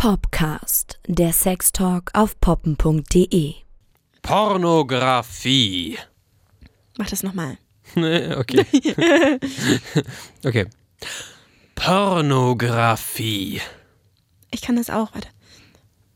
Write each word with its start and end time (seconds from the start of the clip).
Popcast, 0.00 0.98
der 1.06 1.34
Sextalk 1.34 2.10
auf 2.14 2.40
poppen.de. 2.40 3.52
Pornografie. 4.22 5.98
Mach 6.96 7.10
das 7.10 7.22
nochmal. 7.22 7.58
okay. 7.96 8.64
okay. 10.46 10.66
Pornografie. 11.74 13.60
Ich 14.50 14.62
kann 14.62 14.76
das 14.76 14.88
auch, 14.88 15.12
warte. 15.12 15.28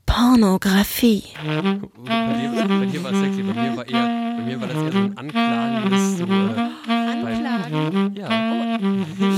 Pornografie. 0.06 1.24
Bei 1.44 1.60
dir, 1.60 2.66
bei 2.66 2.86
dir 2.86 3.04
war 3.04 3.12
es 3.12 3.18
sexy, 3.18 3.42
bei 3.42 3.52
mir 3.52 3.76
war 3.76 3.86
eher, 3.86 4.36
bei 4.38 4.44
mir 4.44 4.60
war 4.62 4.68
das 4.68 4.82
eher 4.82 4.92
so 4.92 4.98
ein 4.98 5.18
anklagendes 5.18 6.16
so, 6.16 6.24
äh, 6.24 6.70
Anklagen. 6.88 8.16
ja. 8.16 8.78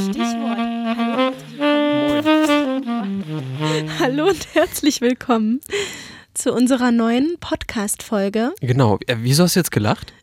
Stichwort. 0.08 0.75
Hallo 3.98 4.28
und 4.28 4.54
herzlich 4.54 5.02
willkommen 5.02 5.60
zu 6.32 6.52
unserer 6.52 6.92
neuen 6.92 7.36
Podcast-Folge. 7.40 8.54
Genau. 8.62 8.98
Äh, 9.06 9.16
wieso 9.18 9.44
hast 9.44 9.54
du 9.54 9.60
jetzt 9.60 9.70
gelacht? 9.70 10.14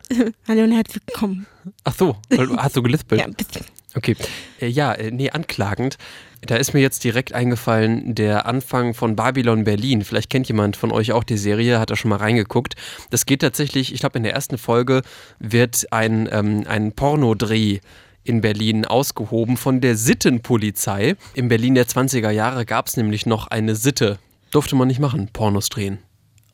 Hallo 0.47 0.63
und 0.63 0.71
herzlich 0.71 1.03
willkommen. 1.05 1.45
Ach 1.83 1.93
so, 1.93 2.17
hast 2.57 2.75
du 2.75 2.81
gelispelt. 2.81 3.21
Ja, 3.21 3.27
ein 3.27 3.33
bisschen. 3.33 3.63
Okay. 3.95 4.15
Äh, 4.59 4.67
ja, 4.67 4.93
äh, 4.93 5.11
nee, 5.11 5.29
anklagend. 5.29 5.97
Da 6.41 6.55
ist 6.55 6.73
mir 6.73 6.81
jetzt 6.81 7.03
direkt 7.03 7.33
eingefallen, 7.33 8.15
der 8.15 8.47
Anfang 8.47 8.95
von 8.95 9.15
Babylon 9.15 9.65
Berlin. 9.65 10.03
Vielleicht 10.03 10.31
kennt 10.31 10.47
jemand 10.47 10.75
von 10.75 10.91
euch 10.91 11.11
auch 11.11 11.23
die 11.23 11.37
Serie, 11.37 11.79
hat 11.79 11.91
da 11.91 11.95
schon 11.95 12.09
mal 12.09 12.17
reingeguckt. 12.17 12.75
Das 13.11 13.27
geht 13.27 13.41
tatsächlich, 13.41 13.93
ich 13.93 13.99
glaube, 13.99 14.17
in 14.17 14.23
der 14.23 14.33
ersten 14.33 14.57
Folge 14.57 15.03
wird 15.37 15.85
ein, 15.91 16.27
ähm, 16.31 16.63
ein 16.67 16.91
Pornodreh 16.91 17.79
in 18.23 18.41
Berlin 18.41 18.85
ausgehoben 18.85 19.57
von 19.57 19.81
der 19.81 19.95
Sittenpolizei. 19.97 21.15
In 21.33 21.47
Berlin 21.47 21.75
der 21.75 21.87
20er 21.87 22.29
Jahre 22.31 22.65
gab 22.65 22.87
es 22.87 22.97
nämlich 22.97 23.25
noch 23.25 23.47
eine 23.47 23.75
Sitte. 23.75 24.19
Durfte 24.51 24.75
man 24.75 24.87
nicht 24.87 24.99
machen, 24.99 25.29
Pornos 25.33 25.69
drehen. 25.69 25.99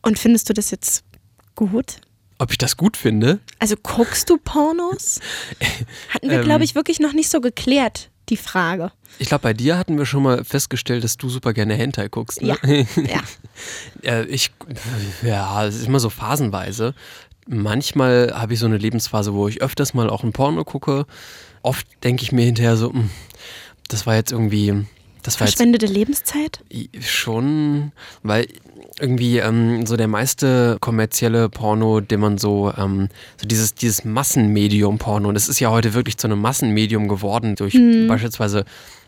Und 0.01 0.17
findest 0.17 0.49
du 0.49 0.53
das 0.53 0.71
jetzt 0.71 1.03
gut? 1.55 1.97
Ob 2.37 2.51
ich 2.51 2.57
das 2.57 2.77
gut 2.77 2.95
finde? 2.95 3.39
Also 3.59 3.75
guckst 3.81 4.29
du 4.29 4.37
Pornos? 4.37 5.19
Hatten 6.09 6.29
wir, 6.29 6.39
Ähm. 6.39 6.45
glaube 6.45 6.63
ich, 6.63 6.73
wirklich 6.75 6.99
noch 7.01 7.11
nicht 7.13 7.29
so 7.29 7.41
geklärt, 7.41 8.09
die 8.29 8.37
Frage. 8.37 8.91
Ich 9.17 9.27
glaube, 9.27 9.41
bei 9.41 9.53
dir 9.53 9.77
hatten 9.77 9.97
wir 9.97 10.05
schon 10.05 10.23
mal 10.23 10.45
festgestellt, 10.45 11.03
dass 11.03 11.17
du 11.17 11.27
super 11.29 11.51
gerne 11.51 11.75
Hentai 11.75 12.07
guckst. 12.07 12.41
Ne? 12.41 12.57
Ja. 12.95 13.21
Äh, 14.03 14.23
ich, 14.27 14.51
ja, 15.21 15.65
es 15.65 15.75
ist 15.75 15.87
immer 15.87 15.99
so 15.99 16.09
phasenweise. 16.09 16.93
Manchmal 17.51 18.31
habe 18.35 18.53
ich 18.53 18.59
so 18.59 18.67
eine 18.67 18.77
Lebensphase, 18.77 19.33
wo 19.33 19.47
ich 19.47 19.61
öfters 19.61 19.95
mal 19.95 20.09
auch 20.09 20.23
ein 20.23 20.33
Porno 20.33 20.63
gucke. 20.63 21.05
Oft 21.63 21.87
denke 22.03 22.21
ich 22.23 22.31
mir 22.31 22.45
hinterher 22.45 22.77
so, 22.77 22.93
"Hm, 22.93 23.09
das 23.87 24.05
war 24.05 24.15
jetzt 24.15 24.31
irgendwie, 24.31 24.85
das 25.23 25.39
war 25.39 25.47
Verschwendete 25.47 25.87
Lebenszeit? 25.87 26.63
schon, 27.01 27.91
weil 28.21 28.47
irgendwie 28.99 29.39
ähm, 29.39 29.85
so 29.87 29.97
der 29.97 30.07
meiste 30.07 30.77
kommerzielle 30.79 31.49
Porno, 31.49 32.01
den 32.01 32.19
man 32.19 32.37
so, 32.37 32.71
ähm, 32.77 33.09
so 33.37 33.47
dieses, 33.47 33.73
dieses 33.73 34.05
Massenmedium-Porno, 34.05 35.31
das 35.31 35.49
ist 35.49 35.59
ja 35.59 35.71
heute 35.71 35.93
wirklich 35.95 36.17
zu 36.17 36.27
einem 36.27 36.41
Massenmedium 36.41 37.07
geworden 37.07 37.55
durch 37.55 37.73
beispielsweise, 38.07 38.63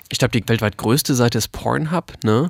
ich 0.10 0.18
glaube, 0.18 0.32
die 0.32 0.48
weltweit 0.50 0.78
größte 0.78 1.14
Seite 1.14 1.38
ist 1.38 1.52
Pornhub, 1.52 2.14
ne? 2.24 2.50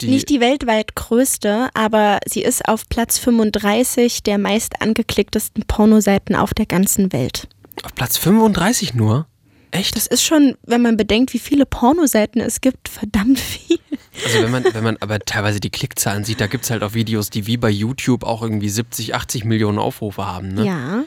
Die, 0.00 0.08
Nicht 0.08 0.28
die 0.28 0.40
weltweit 0.40 0.94
größte, 0.94 1.68
aber 1.74 2.18
sie 2.26 2.42
ist 2.42 2.66
auf 2.66 2.88
Platz 2.88 3.18
35 3.18 4.22
der 4.22 4.38
meist 4.38 4.80
angeklicktesten 4.80 5.64
Pornoseiten 5.66 6.34
auf 6.36 6.54
der 6.54 6.66
ganzen 6.66 7.12
Welt. 7.12 7.48
auf 7.82 7.94
Platz 7.94 8.16
35 8.16 8.94
nur? 8.94 9.26
Echt? 9.72 9.96
Das 9.96 10.06
ist 10.06 10.24
schon, 10.24 10.56
wenn 10.64 10.82
man 10.82 10.96
bedenkt, 10.96 11.32
wie 11.32 11.38
viele 11.38 11.64
Pornoseiten 11.64 12.40
es 12.40 12.60
gibt, 12.60 12.88
verdammt 12.88 13.38
viel. 13.38 13.78
Also 14.24 14.42
wenn 14.42 14.50
man, 14.50 14.64
wenn 14.72 14.82
man 14.84 14.96
aber 15.00 15.20
teilweise 15.20 15.60
die 15.60 15.70
Klickzahlen 15.70 16.24
sieht, 16.24 16.40
da 16.40 16.46
gibt 16.46 16.64
es 16.64 16.70
halt 16.70 16.82
auch 16.82 16.94
Videos, 16.94 17.30
die 17.30 17.46
wie 17.46 17.56
bei 17.56 17.70
YouTube 17.70 18.24
auch 18.24 18.42
irgendwie 18.42 18.68
70, 18.68 19.14
80 19.14 19.44
Millionen 19.44 19.78
Aufrufe 19.78 20.26
haben. 20.26 20.48
Ne? 20.54 20.66
Ja. 20.66 21.04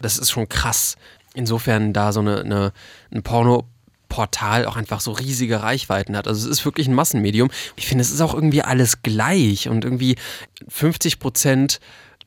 Das 0.00 0.18
ist 0.18 0.30
schon 0.30 0.48
krass. 0.48 0.96
Insofern 1.34 1.92
da 1.92 2.12
so 2.12 2.20
eine, 2.20 2.40
eine, 2.40 2.72
ein 3.10 3.22
Pornoportal 4.16 4.64
auch 4.66 4.76
einfach 4.76 5.00
so 5.00 5.12
riesige 5.12 5.62
Reichweiten 5.62 6.16
hat. 6.16 6.26
Also 6.26 6.46
es 6.48 6.58
ist 6.58 6.64
wirklich 6.64 6.88
ein 6.88 6.94
Massenmedium. 6.94 7.50
Ich 7.76 7.86
finde, 7.86 8.02
es 8.02 8.10
ist 8.10 8.20
auch 8.20 8.34
irgendwie 8.34 8.62
alles 8.62 9.02
gleich 9.02 9.68
und 9.68 9.84
irgendwie 9.84 10.16
50 10.68 11.18
Prozent, 11.18 11.80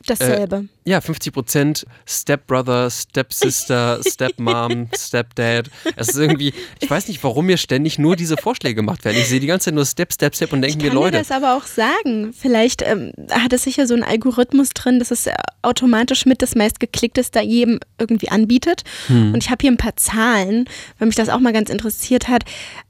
Dasselbe. 0.06 0.66
ja, 0.86 1.02
50 1.02 1.34
Prozent 1.34 1.86
Stepbrother, 2.06 2.90
Stepsister, 2.90 4.00
Stepmom, 4.08 4.88
Stepdad. 4.98 5.70
Es 5.96 6.10
ist 6.10 6.18
irgendwie, 6.18 6.54
ich 6.80 6.90
weiß 6.90 7.08
nicht, 7.10 7.24
warum 7.24 7.48
mir 7.48 7.58
ständig 7.58 8.00
nur 8.00 8.16
diese 8.16 8.38
Vorschläge 8.38 8.76
gemacht 8.76 9.04
werden. 9.04 9.18
Ich 9.18 9.28
sehe 9.28 9.40
die 9.40 9.48
ganze 9.48 9.66
Zeit 9.66 9.74
nur 9.76 9.86
Step, 9.86 10.14
Step, 10.14 10.36
Step 10.36 10.54
und 10.54 10.62
denke 10.62 10.78
ich 10.78 10.84
mir, 10.84 10.90
kann 10.90 10.98
dir 10.98 11.04
Leute, 11.04 11.18
das 11.18 11.32
aber 11.32 11.56
auch 11.56 11.66
sagen. 11.66 12.34
Vielleicht 12.34 12.82
ähm, 12.82 13.12
hat 13.30 13.52
es 13.54 13.64
sicher 13.64 13.88
so 13.88 13.94
einen 13.94 14.04
Algorithmus 14.04 14.70
drin, 14.70 15.00
dass 15.00 15.12
es 15.12 15.28
äh, 15.28 15.34
automatisch 15.62 16.26
mit 16.26 16.42
das 16.42 16.56
meistgeklickteste 16.56 17.42
jedem 17.42 17.80
irgendwie 17.98 18.30
anbietet. 18.30 18.84
Hm. 19.08 19.34
Und 19.34 19.44
ich 19.44 19.50
habe 19.50 19.62
hier 19.62 19.72
ein 19.72 19.78
paar 19.78 19.98
Zahlen, 19.98 20.66
weil 20.98 21.08
mich 21.08 21.16
das 21.16 21.30
auch 21.30 21.40
mal 21.40 21.54
ganz 21.54 21.70
interessiert 21.70 22.30
hat. 22.30 22.44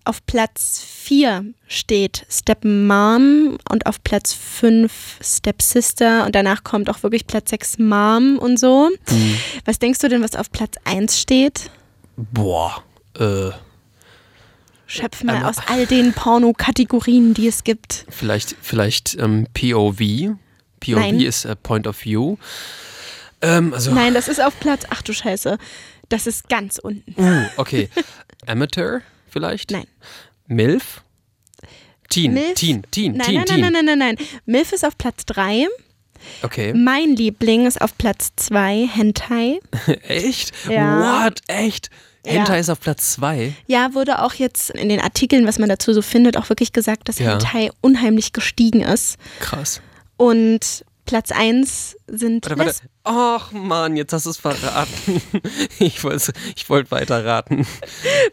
Auf 0.09 0.25
Platz 0.25 0.84
4 0.84 1.53
steht 1.68 2.25
Stepmom 2.31 3.59
und 3.70 3.86
auf 3.86 4.03
Platz 4.03 4.34
5 4.34 5.20
Stepsister 5.22 6.25
und 6.25 6.34
danach 6.34 6.64
kommt 6.64 6.90
auch 6.90 7.03
wirklich 7.03 7.28
Platz 7.28 7.52
6 7.52 7.78
Mom 7.78 8.40
und 8.40 8.59
so. 8.59 8.90
Hm. 9.08 9.38
Was 9.66 9.78
denkst 9.78 10.00
du 10.00 10.09
denn, 10.09 10.24
was 10.24 10.36
auf 10.36 10.52
Platz 10.52 10.78
1 10.84 11.19
steht? 11.19 11.69
boah, 12.18 12.84
äh, 13.19 13.52
Schöpf 14.88 15.24
mal 15.24 15.36
Ähm, 15.36 15.44
aus 15.44 15.58
all 15.68 15.86
den 15.86 16.12
Porno-Kategorien, 16.14 17.36
die 17.36 17.48
es 17.48 17.64
gibt. 17.64 18.08
Vielleicht, 18.09 18.56
vielleicht 18.64 19.16
ähm, 19.19 19.46
POV. 19.53 20.00
POV 20.80 20.96
Nein. 20.96 21.19
ist 21.19 21.46
äh, 21.46 21.56
Point 21.56 21.86
of 21.86 22.03
View. 22.03 22.38
Ähm, 23.44 23.75
also, 23.75 23.94
Nein, 23.94 24.16
das 24.16 24.28
ist 24.28 24.42
auf 24.42 24.59
Platz, 24.59 24.88
ach 24.90 25.03
du 25.03 25.14
Scheiße, 25.14 25.59
das 26.09 26.25
ist 26.25 26.50
ganz 26.50 26.80
unten. 26.80 27.14
uh, 27.16 27.46
okay. 27.58 27.90
Amateur 28.48 29.03
vielleicht? 29.29 29.72
Nein. 29.72 29.85
MILF? 30.47 31.03
Teen, 32.09 32.34
Milf? 32.34 32.56
Teen, 32.56 32.81
Teen, 32.90 33.13
Nein, 33.13 33.25
Teen, 33.28 33.35
nein, 33.35 33.45
Teen. 33.45 33.59
nein, 33.62 33.72
nein, 33.73 33.85
nein, 33.85 34.00
nein, 34.00 34.16
nein. 34.17 34.28
MILF 34.45 34.72
ist 34.73 34.84
auf 34.84 34.97
Platz 34.97 35.25
3. 35.28 35.67
Okay. 36.41 36.73
Mein 36.73 37.16
Liebling 37.16 37.66
ist 37.68 37.79
auf 37.81 37.97
Platz 37.97 38.31
2, 38.35 38.88
Hentai. 38.91 39.59
Echt? 40.07 40.51
Ja. 40.68 41.23
What? 41.25 41.41
Echt? 41.47 41.89
Ja. 42.25 42.34
Hentai 42.34 42.59
ist 42.59 42.69
auf 42.69 42.79
Platz 42.81 43.13
2. 43.13 43.53
Ja, 43.68 43.94
wurde 43.94 44.22
auch 44.23 44.34
jetzt 44.34 44.72
in 44.72 44.89
den 44.89 45.00
Artikeln, 45.00 45.45
was 45.47 45.59
man 45.59 45.69
dazu 45.69 45.94
so 45.94 46.01
findet, 46.01 46.35
auch 46.35 46.50
wirklich 46.50 46.73
gesagt, 46.73 47.07
dass 47.09 47.19
Ja. 47.19 47.34
Hentai 47.34 47.69
unheimlich 47.81 48.34
gestiegen 48.34 48.81
ist. 48.81 49.18
Krass. 49.39 49.81
Und 50.18 50.84
Platz 51.09 51.31
1 51.31 51.97
sind 52.06 52.46
Warte, 52.46 52.59
warte. 52.59 52.70
Lesben. 52.70 52.90
Ach 53.03 53.52
Mann, 53.52 53.97
jetzt 53.97 54.14
hast 54.14 54.28
du 54.28 54.30
es 54.30 54.38
verraten. 54.38 55.20
Ich 55.80 56.03
wollte 56.03 56.34
ich 56.56 56.70
wollt 56.70 56.92
weiter 56.92 57.25
raten. 57.25 57.66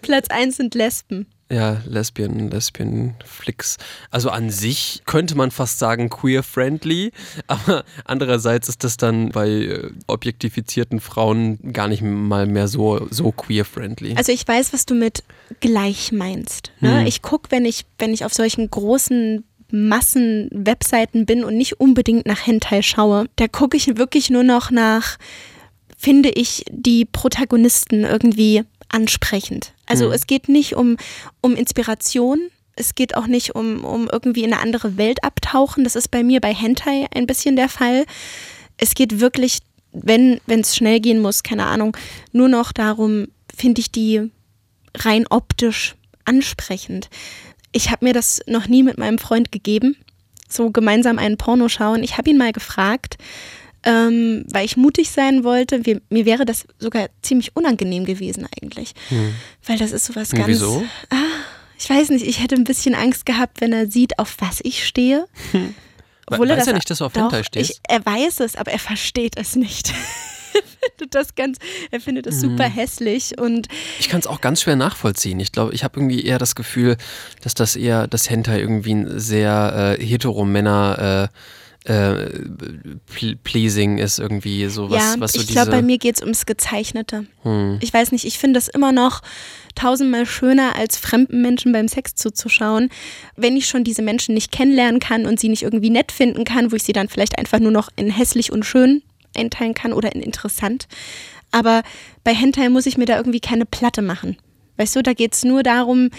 Platz 0.02 0.28
1 0.28 0.58
sind 0.58 0.74
Lesben. 0.74 1.26
Ja, 1.50 1.80
Lesbian, 1.86 2.50
Lesbian 2.50 3.14
Flicks. 3.24 3.78
Also 4.10 4.28
an 4.28 4.50
sich 4.50 5.00
könnte 5.06 5.36
man 5.36 5.52
fast 5.52 5.78
sagen 5.78 6.10
queer-friendly, 6.10 7.12
aber 7.46 7.84
andererseits 8.04 8.68
ist 8.68 8.84
das 8.84 8.98
dann 8.98 9.30
bei 9.30 9.48
äh, 9.48 9.90
objektifizierten 10.06 11.00
Frauen 11.00 11.72
gar 11.72 11.88
nicht 11.88 12.02
mal 12.02 12.46
mehr 12.46 12.68
so, 12.68 13.06
so 13.10 13.32
queer-friendly. 13.32 14.16
Also 14.16 14.32
ich 14.32 14.46
weiß, 14.46 14.74
was 14.74 14.84
du 14.84 14.94
mit 14.94 15.24
gleich 15.60 16.12
meinst. 16.12 16.72
Ne? 16.80 17.00
Hm. 17.00 17.06
Ich 17.06 17.22
gucke, 17.22 17.50
wenn 17.52 17.64
ich, 17.64 17.86
wenn 17.98 18.12
ich 18.12 18.26
auf 18.26 18.34
solchen 18.34 18.68
großen 18.68 19.44
Massen-Webseiten 19.70 21.26
bin 21.26 21.44
und 21.44 21.56
nicht 21.56 21.80
unbedingt 21.80 22.26
nach 22.26 22.46
Hentai 22.46 22.82
schaue, 22.82 23.26
da 23.36 23.48
gucke 23.48 23.76
ich 23.76 23.96
wirklich 23.96 24.30
nur 24.30 24.44
noch 24.44 24.70
nach, 24.70 25.18
finde 25.96 26.30
ich 26.30 26.64
die 26.70 27.04
Protagonisten 27.04 28.04
irgendwie 28.04 28.64
ansprechend. 28.88 29.72
Also 29.86 30.06
Hm. 30.06 30.12
es 30.12 30.26
geht 30.26 30.48
nicht 30.48 30.74
um, 30.76 30.96
um 31.40 31.56
Inspiration, 31.56 32.50
es 32.76 32.94
geht 32.94 33.16
auch 33.16 33.26
nicht 33.26 33.54
um, 33.54 33.84
um 33.84 34.08
irgendwie 34.10 34.44
in 34.44 34.52
eine 34.52 34.62
andere 34.62 34.96
Welt 34.98 35.24
abtauchen. 35.24 35.82
Das 35.84 35.96
ist 35.96 36.10
bei 36.10 36.22
mir 36.22 36.40
bei 36.40 36.52
Hentai 36.54 37.06
ein 37.14 37.26
bisschen 37.26 37.56
der 37.56 37.70
Fall. 37.70 38.04
Es 38.76 38.94
geht 38.94 39.18
wirklich, 39.18 39.60
wenn 39.92 40.40
es 40.46 40.76
schnell 40.76 41.00
gehen 41.00 41.20
muss, 41.20 41.42
keine 41.42 41.64
Ahnung, 41.64 41.96
nur 42.32 42.48
noch 42.50 42.72
darum, 42.72 43.28
finde 43.56 43.80
ich 43.80 43.90
die 43.90 44.30
rein 44.94 45.26
optisch 45.28 45.94
ansprechend. 46.26 47.08
Ich 47.72 47.90
habe 47.90 48.04
mir 48.04 48.12
das 48.12 48.40
noch 48.46 48.68
nie 48.68 48.82
mit 48.82 48.98
meinem 48.98 49.18
Freund 49.18 49.52
gegeben, 49.52 49.96
so 50.48 50.70
gemeinsam 50.70 51.18
einen 51.18 51.36
Porno 51.36 51.68
schauen. 51.68 52.02
Ich 52.02 52.16
habe 52.18 52.30
ihn 52.30 52.38
mal 52.38 52.52
gefragt, 52.52 53.16
ähm, 53.84 54.44
weil 54.52 54.64
ich 54.64 54.76
mutig 54.76 55.10
sein 55.10 55.44
wollte. 55.44 55.84
Wir, 55.86 56.00
mir 56.08 56.24
wäre 56.24 56.44
das 56.44 56.66
sogar 56.78 57.08
ziemlich 57.22 57.54
unangenehm 57.54 58.04
gewesen 58.04 58.46
eigentlich, 58.60 58.94
weil 59.66 59.78
das 59.78 59.92
ist 59.92 60.06
sowas 60.06 60.30
Hm, 60.32 60.38
ganz. 60.38 60.48
Wieso? 60.48 60.84
Ich 61.78 61.90
weiß 61.90 62.08
nicht, 62.10 62.26
ich 62.26 62.42
hätte 62.42 62.54
ein 62.54 62.64
bisschen 62.64 62.94
Angst 62.94 63.26
gehabt, 63.26 63.60
wenn 63.60 63.72
er 63.72 63.90
sieht, 63.90 64.18
auf 64.18 64.36
was 64.38 64.60
ich 64.62 64.86
stehe. 64.86 65.26
We- 65.52 65.74
Obwohl 66.28 66.48
er 66.50 66.56
weiß 66.56 66.64
das 66.64 66.68
er 66.68 66.74
nicht, 66.74 66.88
dass 66.90 66.98
du 66.98 67.04
auf 67.04 67.14
Hentai 67.14 67.42
stehst? 67.44 67.70
Ich, 67.70 67.80
er 67.88 68.04
weiß 68.04 68.40
es, 68.40 68.56
aber 68.56 68.72
er 68.72 68.78
versteht 68.78 69.34
es 69.36 69.54
nicht. 69.56 69.92
findet 70.96 71.14
das 71.14 71.34
ganz, 71.34 71.58
er 71.90 72.00
findet 72.00 72.26
das 72.26 72.40
super 72.40 72.64
hässlich 72.64 73.38
und 73.38 73.68
Ich 73.98 74.08
kann 74.08 74.20
es 74.20 74.26
auch 74.26 74.40
ganz 74.40 74.62
schwer 74.62 74.76
nachvollziehen. 74.76 75.40
Ich 75.40 75.52
glaube, 75.52 75.74
ich 75.74 75.84
habe 75.84 75.98
irgendwie 75.98 76.24
eher 76.24 76.38
das 76.38 76.54
Gefühl, 76.54 76.96
dass 77.42 77.54
das 77.54 77.76
eher 77.76 78.06
das 78.06 78.30
Hentai 78.30 78.60
irgendwie 78.60 78.94
ein 78.94 79.18
sehr 79.18 79.96
äh, 79.98 80.04
hetero-Männer 80.04 81.30
äh, 81.32 81.38
äh, 81.86 82.28
ple- 83.08 83.36
pleasing 83.44 83.98
ist 83.98 84.18
irgendwie 84.18 84.66
so 84.68 84.90
was, 84.90 85.02
ja, 85.02 85.14
was 85.18 85.32
so 85.32 85.40
ich 85.40 85.48
glaube, 85.48 85.70
bei 85.70 85.82
mir 85.82 85.98
geht 85.98 86.16
es 86.16 86.22
ums 86.22 86.46
Gezeichnete. 86.46 87.26
Hm. 87.42 87.78
Ich 87.80 87.92
weiß 87.94 88.12
nicht, 88.12 88.24
ich 88.24 88.38
finde 88.38 88.58
das 88.58 88.68
immer 88.68 88.92
noch 88.92 89.22
tausendmal 89.76 90.26
schöner, 90.26 90.74
als 90.76 90.96
fremden 90.96 91.42
Menschen 91.42 91.72
beim 91.72 91.86
Sex 91.86 92.14
zuzuschauen. 92.14 92.88
Wenn 93.36 93.56
ich 93.56 93.68
schon 93.68 93.84
diese 93.84 94.02
Menschen 94.02 94.34
nicht 94.34 94.50
kennenlernen 94.50 95.00
kann 95.00 95.26
und 95.26 95.38
sie 95.38 95.48
nicht 95.48 95.62
irgendwie 95.62 95.90
nett 95.90 96.10
finden 96.10 96.44
kann, 96.44 96.72
wo 96.72 96.76
ich 96.76 96.82
sie 96.82 96.92
dann 96.92 97.08
vielleicht 97.08 97.38
einfach 97.38 97.60
nur 97.60 97.70
noch 97.70 97.90
in 97.94 98.10
hässlich 98.10 98.50
und 98.50 98.64
schön 98.64 99.02
einteilen 99.36 99.74
kann 99.74 99.92
oder 99.92 100.14
in 100.14 100.22
interessant. 100.22 100.88
Aber 101.52 101.82
bei 102.24 102.34
Hentai 102.34 102.68
muss 102.68 102.86
ich 102.86 102.96
mir 102.98 103.06
da 103.06 103.16
irgendwie 103.16 103.40
keine 103.40 103.66
Platte 103.66 104.02
machen. 104.02 104.36
Weißt 104.78 104.96
du, 104.96 105.02
da 105.02 105.12
geht 105.14 105.32
es 105.34 105.44
nur 105.44 105.62
darum, 105.62 106.10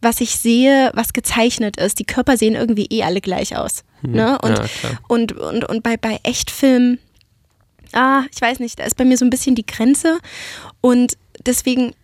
was 0.00 0.20
ich 0.20 0.36
sehe, 0.36 0.90
was 0.94 1.12
gezeichnet 1.12 1.76
ist. 1.78 1.98
Die 1.98 2.04
Körper 2.06 2.36
sehen 2.36 2.54
irgendwie 2.54 2.86
eh 2.86 3.02
alle 3.02 3.20
gleich 3.20 3.56
aus. 3.56 3.84
Ne? 4.02 4.38
Und, 4.40 4.58
Hm. 4.58 4.64
ja, 4.82 4.90
und, 5.08 5.32
und, 5.32 5.64
und 5.64 5.82
bei, 5.82 5.96
bei 5.96 6.18
Echtfilmen, 6.22 6.98
ah, 7.92 8.22
ich 8.32 8.40
weiß 8.40 8.60
nicht, 8.60 8.78
da 8.78 8.84
ist 8.84 8.96
bei 8.96 9.04
mir 9.04 9.16
so 9.18 9.24
ein 9.24 9.30
bisschen 9.30 9.54
die 9.54 9.66
Grenze. 9.66 10.18
Und 10.80 11.18
deswegen, 11.44 11.94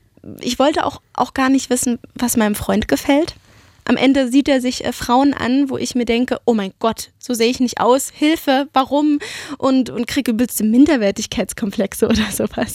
ich 0.41 0.59
wollte 0.59 0.85
auch, 0.85 1.01
auch 1.15 1.33
gar 1.33 1.49
nicht 1.49 1.71
wissen, 1.71 1.99
was 2.15 2.37
meinem 2.37 2.55
Freund 2.55 2.89
gefällt. 2.89 3.37
Am 3.85 3.97
Ende 3.97 4.29
sieht 4.29 4.49
er 4.49 4.61
sich 4.61 4.85
äh, 4.85 4.93
Frauen 4.93 5.35
an, 5.35 5.69
wo 5.69 5.77
ich 5.77 5.95
mir 5.95 6.05
denke, 6.05 6.39
oh 6.45 6.55
mein 6.55 6.73
Gott, 6.79 7.11
so 7.19 7.35
sehe 7.35 7.51
ich 7.51 7.61
nicht 7.61 7.81
aus, 7.81 8.11
Hilfe, 8.15 8.69
warum? 8.73 9.19
Und, 9.59 9.91
und 9.91 10.07
kriege 10.07 10.31
übelste 10.31 10.65
Minderwertigkeitskomplexe 10.65 12.07
oder 12.09 12.31
sowas. 12.31 12.75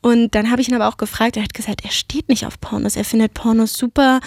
Und 0.00 0.34
dann 0.34 0.50
habe 0.50 0.62
ich 0.62 0.68
ihn 0.68 0.74
aber 0.74 0.88
auch 0.88 0.96
gefragt, 0.96 1.36
er 1.36 1.42
hat 1.42 1.54
gesagt, 1.54 1.84
er 1.84 1.90
steht 1.90 2.28
nicht 2.28 2.46
auf 2.46 2.60
Pornos, 2.60 2.96
er 2.96 3.04
findet 3.04 3.34
Pornos 3.34 3.74
super 3.74 4.20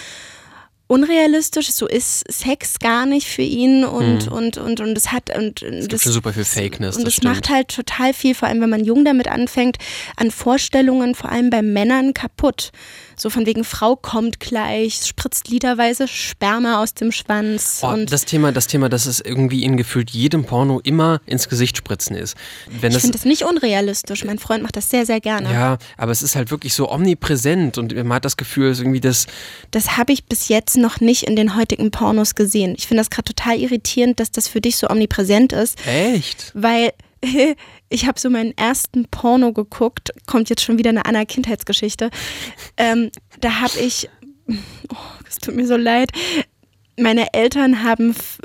unrealistisch, 0.88 1.72
so 1.72 1.86
ist 1.86 2.24
Sex 2.32 2.80
gar 2.80 3.06
nicht 3.06 3.28
für 3.28 3.42
ihn 3.42 3.84
und, 3.84 4.30
und, 4.30 4.58
und, 4.58 4.80
und 4.80 4.98
es 4.98 5.12
hat 5.12 5.36
und. 5.38 5.62
Es 5.62 5.88
das, 5.88 6.04
super 6.04 6.34
viel 6.34 6.46
Fakeness, 6.46 6.96
und 6.98 7.06
das 7.06 7.18
es 7.18 7.24
macht 7.24 7.50
halt 7.50 7.68
total 7.68 8.14
viel, 8.14 8.34
vor 8.34 8.48
allem 8.48 8.62
wenn 8.62 8.70
man 8.70 8.86
jung 8.86 9.04
damit 9.04 9.28
anfängt, 9.28 9.78
an 10.16 10.32
Vorstellungen, 10.32 11.14
vor 11.14 11.30
allem 11.30 11.50
bei 11.50 11.62
Männern, 11.62 12.14
kaputt. 12.14 12.72
So 13.20 13.32
von 13.32 13.46
wegen 13.48 13.64
Frau 13.64 13.96
kommt 13.96 14.40
gleich, 14.40 15.02
spritzt 15.06 15.48
liederweise 15.48 16.08
Sperma 16.08 16.82
aus 16.84 16.94
dem 16.94 17.12
Schwanz 17.12 17.80
Oh, 17.82 17.88
und 17.88 18.12
das 18.12 18.26
Thema, 18.26 18.52
das 18.52 18.68
Thema, 18.68 18.90
dass 18.90 19.08
es 19.08 19.20
irgendwie 19.20 19.64
in 19.64 19.76
gefühlt 19.76 20.12
jedem 20.12 20.46
Porno 20.46 20.80
immer 20.84 21.20
ins 21.26 21.50
Gesicht 21.50 21.78
spritzen 21.78 22.16
ist. 22.16 22.38
Wenn 22.80 22.92
ich 22.92 23.00
finde 23.00 23.18
das 23.18 23.26
nicht 23.26 23.44
unrealistisch. 23.44 24.24
Mein 24.24 24.38
Freund 24.38 24.62
macht 24.62 24.76
das 24.78 24.90
sehr, 24.92 25.06
sehr 25.06 25.20
gerne. 25.20 25.52
ja, 25.52 25.78
aber 25.98 26.12
es 26.12 26.22
ist 26.22 26.36
halt 26.36 26.52
wirklich 26.52 26.74
so 26.76 26.92
omnipräsent 26.92 27.78
und 27.80 27.96
man 27.96 28.14
hat 28.14 28.26
das 28.26 28.38
Gefühl, 28.38 28.70
es 28.70 28.78
ist 28.78 28.84
irgendwie 28.84 29.02
das, 29.02 29.26
Das 29.72 29.98
habe 29.98 30.14
ich 30.14 30.26
bis 30.26 30.48
jetzt 30.48 30.78
noch 30.78 31.00
nicht 31.00 31.24
in 31.24 31.36
den 31.36 31.56
heutigen 31.56 31.90
Pornos 31.90 32.36
gesehen. 32.36 32.76
Ich 32.78 32.86
finde 32.88 33.02
das 33.02 33.10
gerade 33.10 33.34
total 33.34 33.58
irritierend, 33.60 34.20
dass 34.20 34.30
das 34.32 34.48
für 34.48 34.62
dich 34.62 34.78
so 34.78 34.88
omnipräsent 34.90 35.54
ist. 35.54 35.78
echt. 35.88 36.52
weil 36.54 36.92
ich 37.90 38.08
habe 38.08 38.20
so 38.20 38.30
meinen 38.30 38.56
ersten 38.58 39.06
Porno 39.06 39.54
geguckt, 39.54 40.12
kommt 40.26 40.50
jetzt 40.50 40.64
schon 40.64 40.78
wieder 40.78 40.90
eine 40.90 41.06
Anna 41.06 41.26
Kindheitsgeschichte. 41.26 42.10
Ähm, 42.78 43.12
da 43.40 43.62
habe 43.62 43.80
ich, 43.80 44.10
oh, 44.48 44.96
tut 45.42 45.56
mir 45.56 45.68
so 45.68 45.76
leid, 45.76 46.12
meine 47.00 47.34
Eltern 47.34 47.84
haben 47.84 48.12
f- 48.12 48.40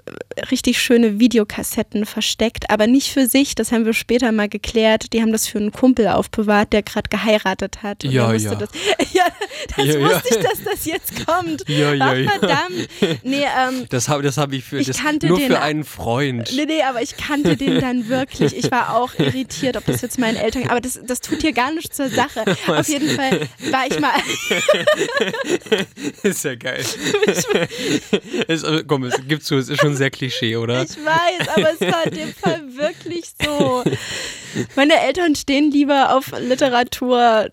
richtig 0.50 0.81
schöne 0.81 1.19
Videokassetten 1.19 2.04
versteckt, 2.06 2.70
aber 2.70 2.87
nicht 2.87 3.10
für 3.12 3.26
sich, 3.26 3.54
das 3.54 3.72
haben 3.72 3.84
wir 3.87 3.94
später 3.94 4.31
mal 4.32 4.49
geklärt. 4.49 5.12
Die 5.12 5.20
haben 5.22 5.32
das 5.32 5.46
für 5.49 5.58
einen 5.58 5.72
Kumpel 5.72 6.08
aufbewahrt, 6.08 6.72
der 6.72 6.82
gerade 6.82 7.08
geheiratet 7.08 7.82
hat. 7.82 8.04
Ja, 8.04 8.32
ja. 8.34 8.54
Das, 8.54 8.69
ja, 9.12 9.25
das 9.76 9.87
Ja, 9.87 9.99
ja. 9.99 10.00
wusste 10.08 10.28
ich, 10.31 10.37
dass 10.37 10.64
das 10.64 10.84
jetzt 10.84 11.26
kommt. 11.26 11.64
Ja, 11.69 11.94
ja, 11.94 12.06
Ach, 12.10 12.16
ja. 12.16 12.31
verdammt. 12.31 12.88
Nee, 13.22 13.44
ähm, 13.44 13.87
Das 13.88 14.08
habe 14.08 14.22
das 14.22 14.37
hab 14.37 14.52
ich 14.52 14.62
für 14.64 14.78
Ich 14.78 14.87
das, 14.88 14.98
kannte 14.98 15.26
nur 15.28 15.38
den 15.38 15.48
für 15.48 15.60
einen 15.62 15.84
Freund. 15.84 16.52
Nee, 16.55 16.66
nee, 16.66 16.82
aber 16.82 17.00
ich 17.02 17.16
kannte 17.16 17.56
den 17.56 17.81
dann 17.81 18.08
wirklich. 18.08 18.55
Ich 18.56 18.70
war 18.70 18.94
auch 18.96 19.14
irritiert, 19.19 19.76
ob 19.76 19.87
das 19.87 20.02
jetzt 20.02 20.19
meinen 20.19 20.37
Eltern. 20.37 20.69
Aber 20.69 20.81
das, 20.81 21.00
das 21.06 21.20
tut 21.20 21.40
hier 21.40 21.52
gar 21.52 21.72
nichts 21.72 21.96
zur 21.96 22.08
Sache. 22.10 22.44
Auf 22.66 22.88
jeden 22.88 23.08
Fall 23.10 23.48
war 23.70 23.87
ich 23.88 23.98
mal. 23.98 24.12
ist 26.22 26.44
ja 26.44 26.55
geil. 26.55 26.84
Ist, 28.48 28.64
aber 28.64 28.84
komm, 28.84 29.04
es 29.04 29.14
gibt 29.26 29.44
zu, 29.44 29.56
es 29.56 29.68
ist 29.68 29.80
schon 29.80 29.96
sehr 29.96 30.10
Klischee, 30.10 30.56
oder? 30.56 30.82
Ich 30.82 30.96
weiß, 30.96 31.48
aber 31.56 31.72
es 31.72 31.80
war 31.80 32.06
in 32.06 32.14
dem 32.14 32.34
Fall 32.34 32.62
wirklich 32.76 33.24
so. 33.42 33.84
Meine 34.76 35.00
Eltern 35.00 35.34
stehen 35.34 35.70
lieber 35.70 36.14
auf 36.14 36.32
Literatur 36.38 37.48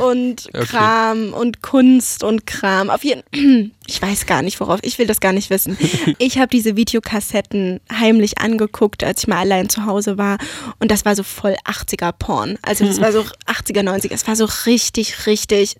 und 0.00 0.46
Okay. 0.54 0.66
Kram 0.66 1.32
und 1.32 1.62
Kunst 1.62 2.22
und 2.22 2.46
Kram. 2.46 2.90
Auf 2.90 3.04
jeden 3.04 3.22
Ich 3.86 4.00
weiß 4.00 4.24
gar 4.26 4.40
nicht, 4.42 4.60
worauf. 4.60 4.80
Ich 4.82 4.98
will 4.98 5.06
das 5.06 5.20
gar 5.20 5.32
nicht 5.32 5.50
wissen. 5.50 5.76
Ich 6.18 6.38
habe 6.38 6.48
diese 6.48 6.76
Videokassetten 6.76 7.80
heimlich 7.92 8.38
angeguckt, 8.38 9.04
als 9.04 9.22
ich 9.22 9.26
mal 9.28 9.38
allein 9.38 9.68
zu 9.68 9.84
Hause 9.84 10.16
war. 10.16 10.38
Und 10.78 10.90
das 10.90 11.04
war 11.04 11.14
so 11.16 11.22
voll 11.22 11.56
80er-Porn. 11.64 12.58
Also 12.62 12.86
das 12.86 13.00
war 13.02 13.12
so 13.12 13.20
80er, 13.46 13.82
90er. 13.82 14.12
Es 14.12 14.26
war 14.26 14.36
so 14.36 14.48
richtig, 14.66 15.26
richtig 15.26 15.76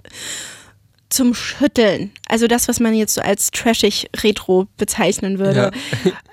zum 1.11 1.35
Schütteln. 1.35 2.11
Also 2.29 2.47
das, 2.49 2.67
was 2.67 2.81
man 2.81 2.95
jetzt 2.95 3.15
so 3.15 3.21
als 3.21 3.51
trashig 3.53 4.09
Retro 4.23 4.67
bezeichnen 4.77 5.39
würde. 5.39 5.71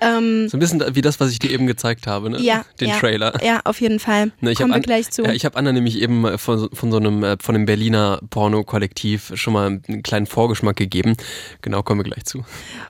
Ähm, 0.00 0.48
So 0.48 0.56
ein 0.56 0.60
bisschen 0.60 0.82
wie 0.96 1.00
das, 1.00 1.20
was 1.20 1.30
ich 1.30 1.38
dir 1.38 1.50
eben 1.52 1.68
gezeigt 1.68 2.08
habe, 2.08 2.28
ne? 2.28 2.40
ja, 2.40 2.64
Den 2.80 2.88
ja, 2.88 2.98
Trailer. 2.98 3.44
Ja, 3.44 3.60
auf 3.64 3.80
jeden 3.80 4.00
Fall. 4.00 4.32
Ne, 4.40 4.50
ich 4.50 4.58
Kommen 4.58 4.70
wir 4.70 4.76
an- 4.76 4.82
gleich 4.82 5.08
zu. 5.12 5.22
Ja, 5.22 5.32
ich 5.32 5.44
habe 5.44 5.56
Anna 5.56 5.70
nämlich 5.70 6.00
eben 6.02 6.36
von, 6.38 6.58
so- 6.58 6.68
von 6.72 6.90
so 6.90 6.96
einem, 6.96 7.22
äh, 7.22 7.36
von 7.40 7.54
einem 7.54 7.66
Berliner 7.66 8.20
Porno-Kollektiv 8.30 9.30
schon 9.36 9.52
mal 9.52 9.66
einen 9.86 10.02
kleinen 10.02 10.26
Vorgeschmack 10.26 10.74
gegeben. 10.74 11.16
Genau, 11.60 11.84
kommen 11.84 12.00
wir 12.04 12.10
gleich 12.10 12.24
zu. 12.24 12.44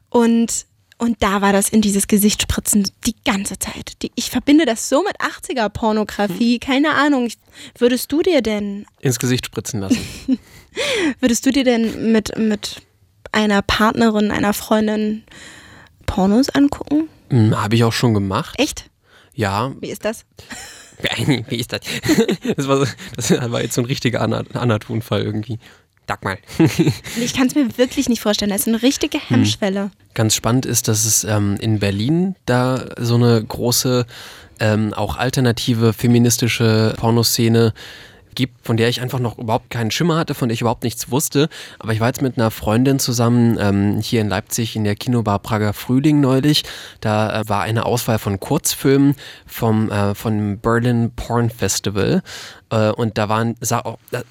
Und, 0.09 0.65
und 0.97 1.23
da 1.23 1.43
war 1.43 1.53
das 1.53 1.69
in 1.69 1.83
dieses 1.83 2.07
Gesicht 2.07 2.41
spritzen 2.41 2.89
die 3.07 3.15
ganze 3.27 3.59
Zeit. 3.59 3.93
Die, 4.03 4.11
ich 4.15 4.31
verbinde 4.31 4.65
das 4.65 4.89
so 4.89 5.03
mit 5.03 5.17
80er-Pornografie. 5.21 6.59
Keine 6.61 6.95
Ahnung. 6.95 7.29
Würdest 7.79 8.11
du 8.13 8.23
dir 8.23 8.41
denn, 8.41 8.87
Ins 9.01 9.19
Gesicht 9.19 9.45
spritzen 9.47 9.81
lassen. 9.81 9.99
würdest 11.21 11.47
du 11.47 11.51
dir 11.51 11.65
denn 11.65 12.13
mit, 12.13 12.37
mit 12.39 12.83
einer 13.33 13.63
Partnerin, 13.63 14.31
einer 14.31 14.53
Freundin 14.53 15.25
Pornos 16.07 16.49
angucken? 16.51 17.09
Hm, 17.31 17.61
habe 17.61 17.75
ich 17.75 17.85
auch 17.85 17.93
schon 17.93 18.15
gemacht. 18.15 18.59
Echt? 18.59 18.91
Ja. 19.35 19.73
Wie 19.81 19.91
ist 19.91 20.05
das? 20.05 20.25
Wie 21.49 21.57
ist 21.57 21.73
das? 21.73 21.81
Das 22.57 22.69
war, 22.69 22.79
so, 22.79 22.87
das 23.17 23.31
war 23.51 23.63
jetzt 23.63 23.75
so 23.75 23.83
ein 23.83 23.87
richtiger 23.87 24.21
Anna-Tonfall 24.21 25.23
irgendwie. 25.23 25.59
Sag 26.07 26.25
mal. 26.25 26.37
Ich 27.21 27.33
kann 27.33 27.47
es 27.47 27.55
mir 27.55 27.79
wirklich 27.79 28.09
nicht 28.09 28.21
vorstellen. 28.21 28.51
Das 28.51 28.63
ist 28.63 28.69
eine 28.69 28.83
richtige 28.83 29.19
Hm. 29.19 29.37
Hemmschwelle. 29.37 29.91
Ganz 30.15 30.35
spannend 30.35 30.67
ist, 30.67 30.89
dass 30.89 31.05
es 31.05 31.25
ähm, 31.25 31.57
in 31.61 31.79
Berlin 31.79 32.35
da 32.45 32.87
so 32.99 33.15
eine 33.15 33.43
große, 33.43 34.05
ähm, 34.61 34.93
auch 34.93 35.17
alternative 35.17 35.93
feministische 35.93 36.95
Pornoszene 36.99 37.69
gibt, 37.69 37.79
von 38.63 38.77
der 38.77 38.89
ich 38.89 39.01
einfach 39.01 39.19
noch 39.19 39.39
überhaupt 39.39 39.71
keinen 39.71 39.91
Schimmer 39.91 40.17
hatte, 40.17 40.35
von 40.35 40.49
der 40.49 40.55
ich 40.55 40.61
überhaupt 40.61 40.85
nichts 40.85 41.11
wusste. 41.11 41.49
Aber 41.79 41.93
ich 41.93 42.01
war 42.01 42.09
jetzt 42.09 42.23
mit 42.23 42.39
einer 42.39 42.51
Freundin 42.51 42.99
zusammen 42.99 43.59
ähm, 43.61 44.01
hier 44.01 44.21
in 44.21 44.29
Leipzig 44.29 44.77
in 44.77 44.85
der 44.85 44.97
Kinobar 44.97 45.39
Prager 45.39 45.73
Frühling 45.73 46.21
neulich. 46.21 46.65
Da 47.01 47.41
äh, 47.41 47.49
war 47.49 47.63
eine 47.63 47.85
Auswahl 47.87 48.19
von 48.19 48.41
Kurzfilmen 48.41 49.15
vom, 49.47 49.91
äh, 49.91 50.15
vom 50.15 50.59
Berlin 50.59 51.13
Porn 51.15 51.51
Festival. 51.51 52.23
Äh, 52.73 52.91
und 52.91 53.19
da 53.19 53.29
waren 53.29 53.55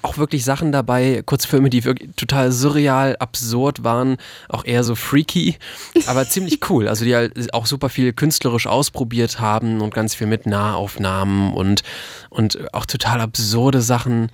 auch 0.02 0.18
wirklich 0.18 0.44
Sachen 0.44 0.72
dabei, 0.72 1.22
Kurzfilme, 1.24 1.70
die 1.70 1.84
wirklich 1.84 2.10
total 2.16 2.50
surreal, 2.52 3.16
absurd 3.16 3.84
waren, 3.84 4.16
auch 4.48 4.64
eher 4.64 4.84
so 4.84 4.94
freaky, 4.94 5.56
aber 6.06 6.28
ziemlich 6.28 6.68
cool. 6.68 6.88
Also 6.88 7.04
die 7.04 7.14
halt 7.14 7.54
auch 7.54 7.66
super 7.66 7.88
viel 7.88 8.12
künstlerisch 8.12 8.66
ausprobiert 8.66 9.40
haben 9.40 9.80
und 9.80 9.94
ganz 9.94 10.14
viel 10.14 10.26
mit 10.26 10.46
Nahaufnahmen 10.46 11.54
und, 11.54 11.82
und 12.28 12.74
auch 12.74 12.84
total 12.84 13.20
absurde 13.20 13.80
Sachen. 13.80 14.28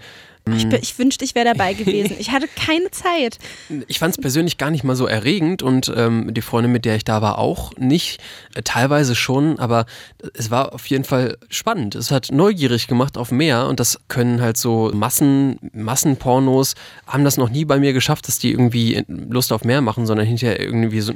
Ich, 0.57 0.69
be- 0.69 0.79
ich 0.79 0.99
wünschte, 0.99 1.25
ich 1.25 1.35
wäre 1.35 1.45
dabei 1.47 1.75
gewesen. 1.75 2.17
Ich 2.19 2.31
hatte 2.31 2.49
keine 2.49 2.91
Zeit. 2.91 3.39
Ich 3.87 3.99
fand 3.99 4.15
es 4.17 4.21
persönlich 4.21 4.59
gar 4.59 4.71
nicht 4.71 4.85
mal 4.85 4.97
so 4.97 5.07
erregend 5.07 5.63
und 5.63 5.93
ähm, 5.97 6.33
die 6.35 6.43
Freundin, 6.43 6.73
mit 6.73 6.85
der 6.85 6.97
ich 6.97 7.05
da 7.05 7.23
war, 7.23 7.39
auch 7.39 7.73
nicht. 7.77 8.21
Äh, 8.55 8.63
teilweise 8.63 9.15
schon, 9.15 9.59
aber 9.59 9.87
es 10.35 10.51
war 10.51 10.73
auf 10.75 10.87
jeden 10.87 11.05
Fall 11.05 11.37
spannend. 11.49 11.95
Es 11.95 12.11
hat 12.11 12.29
neugierig 12.33 12.87
gemacht 12.87 13.17
auf 13.19 13.31
mehr 13.31 13.67
und 13.69 13.81
das 13.81 13.99
können 14.09 14.41
halt 14.41 14.57
so 14.57 14.91
Massen, 14.95 15.59
Massenpornos, 15.73 16.75
haben 17.07 17.25
das 17.25 17.37
noch 17.37 17.51
nie 17.51 17.65
bei 17.65 17.79
mir 17.79 17.93
geschafft, 17.93 18.29
dass 18.29 18.39
die 18.39 18.51
irgendwie 18.51 19.05
Lust 19.09 19.53
auf 19.53 19.65
mehr 19.65 19.81
machen, 19.81 20.07
sondern 20.07 20.27
hinterher 20.27 20.61
irgendwie 20.61 21.01
so, 21.01 21.13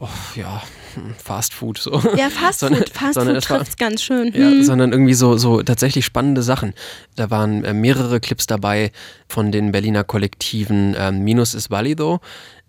oh, 0.00 0.08
ja, 0.34 0.62
hm, 0.94 1.14
Fast 1.22 1.54
Food 1.54 1.78
so. 1.78 1.92
Ja, 2.16 2.30
Fast 2.30 2.60
Sondern- 2.60 2.82
Food. 2.82 2.90
Fast 2.90 3.14
sondern 3.14 3.40
Food 3.40 3.58
trifft 3.58 3.78
ganz 3.78 4.02
schön. 4.02 4.32
Ja, 4.34 4.48
Hm. 4.48 4.62
sondern 4.64 4.92
irgendwie 4.92 5.14
so, 5.14 5.36
so 5.36 5.62
tatsächlich 5.62 6.04
spannende 6.04 6.42
Sachen. 6.42 6.74
Da 7.16 7.30
waren 7.30 7.64
äh, 7.64 7.72
mehrere 7.74 8.20
Clips 8.20 8.46
dabei 8.46 8.90
von 9.28 9.52
den 9.52 9.72
Berliner 9.72 10.04
Kollektiven 10.04 10.94
ähm, 10.98 11.20
Minus 11.24 11.54
ist 11.54 11.70
Valido 11.70 12.20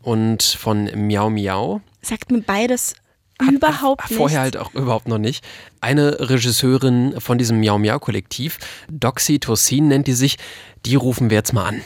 und 0.02 0.44
von 0.44 0.86
Miau 1.08 1.30
Miau. 1.30 1.82
Sagt 2.02 2.32
mir 2.32 2.42
beides 2.42 2.96
Überhaupt 3.42 4.08
nicht. 4.08 4.18
Vorher 4.18 4.42
halt 4.42 4.56
auch 4.58 4.72
überhaupt 4.76 5.08
noch 5.08 5.18
nicht. 5.18 5.44
Eine 5.80 6.30
Regisseurin 6.30 7.20
von 7.20 7.40
diesem 7.40 7.60
Miau 7.60 7.80
Miau 7.80 7.98
Kollektiv, 7.98 8.60
Doxy 8.88 9.40
Tossin 9.40 9.88
nennt 9.88 10.06
die 10.06 10.14
sich, 10.14 10.38
die 10.86 10.94
rufen 10.94 11.32
wir 11.32 11.38
jetzt 11.38 11.52
mal 11.52 11.66
an. 11.66 11.82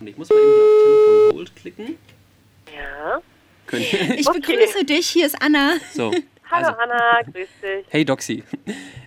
Und 0.00 0.06
ich 0.07 0.07
muss 0.18 0.28
mal 0.30 0.38
eben 0.38 0.52
hier 0.52 0.62
auf 0.64 0.82
Telefon 0.82 1.36
Hold 1.38 1.56
klicken. 1.56 1.98
Ja. 2.76 3.20
Können- 3.66 3.84
Ich 4.16 4.26
begrüße 4.28 4.84
dich, 4.84 5.08
hier 5.08 5.26
ist 5.26 5.40
Anna. 5.40 5.74
So. 5.92 6.10
Hallo 6.50 6.68
also, 6.68 6.80
Anna, 6.80 7.22
grüß 7.22 7.48
dich. 7.62 7.86
Hey 7.90 8.04
Doxy. 8.04 8.42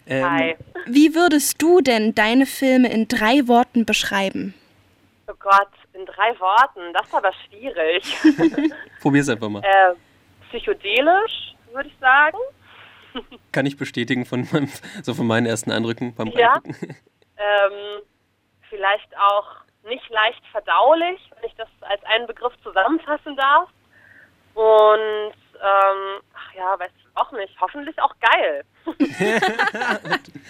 Ähm, 0.08 0.30
Hi. 0.30 0.56
Wie 0.86 1.15
würdest 1.15 1.62
du 1.62 1.82
denn 1.82 2.13
deine 2.15 2.46
Filme 2.46 2.91
in 2.91 3.08
drei 3.08 3.48
Worten 3.48 3.86
beschreiben? 3.86 4.53
Oh 5.27 5.34
Gott, 5.39 5.70
in 5.94 6.06
drei 6.06 6.39
Worten, 6.39 6.94
das 6.94 7.08
ist 7.08 7.13
aber 7.13 7.32
schwierig. 7.48 8.03
Probier's 9.01 9.30
einfach 9.30 9.50
mal. 9.50 9.63
äh, 9.63 9.94
psychedelisch, 10.50 11.56
würde 11.74 11.89
ich 11.89 11.96
sagen. 12.00 12.38
Kann 13.51 13.65
ich 13.65 13.75
bestätigen 13.77 14.25
von, 14.25 14.48
meinem, 14.51 14.70
so 15.03 15.13
von 15.13 15.25
meinen 15.27 15.46
ersten 15.46 15.72
Eindrücken 15.72 16.13
beim 16.15 16.27
Ja. 16.27 16.60
Ähm, 17.44 18.03
vielleicht 18.70 19.18
auch 19.18 19.48
nicht 19.88 20.09
leicht 20.09 20.41
verdaulich, 20.51 21.19
wenn 21.35 21.50
ich 21.50 21.55
das 21.57 21.67
als 21.81 22.03
einen 22.05 22.27
Begriff 22.27 22.53
zusammenfassen 22.63 23.35
darf. 23.35 23.69
Und 24.53 25.33
ähm, 25.63 26.21
ach 26.35 26.53
ja, 26.55 26.79
weiß 26.79 26.91
ich 26.97 27.05
auch 27.15 27.31
nicht. 27.33 27.53
Hoffentlich 27.59 27.95
auch 28.01 28.13
geil. 28.19 28.63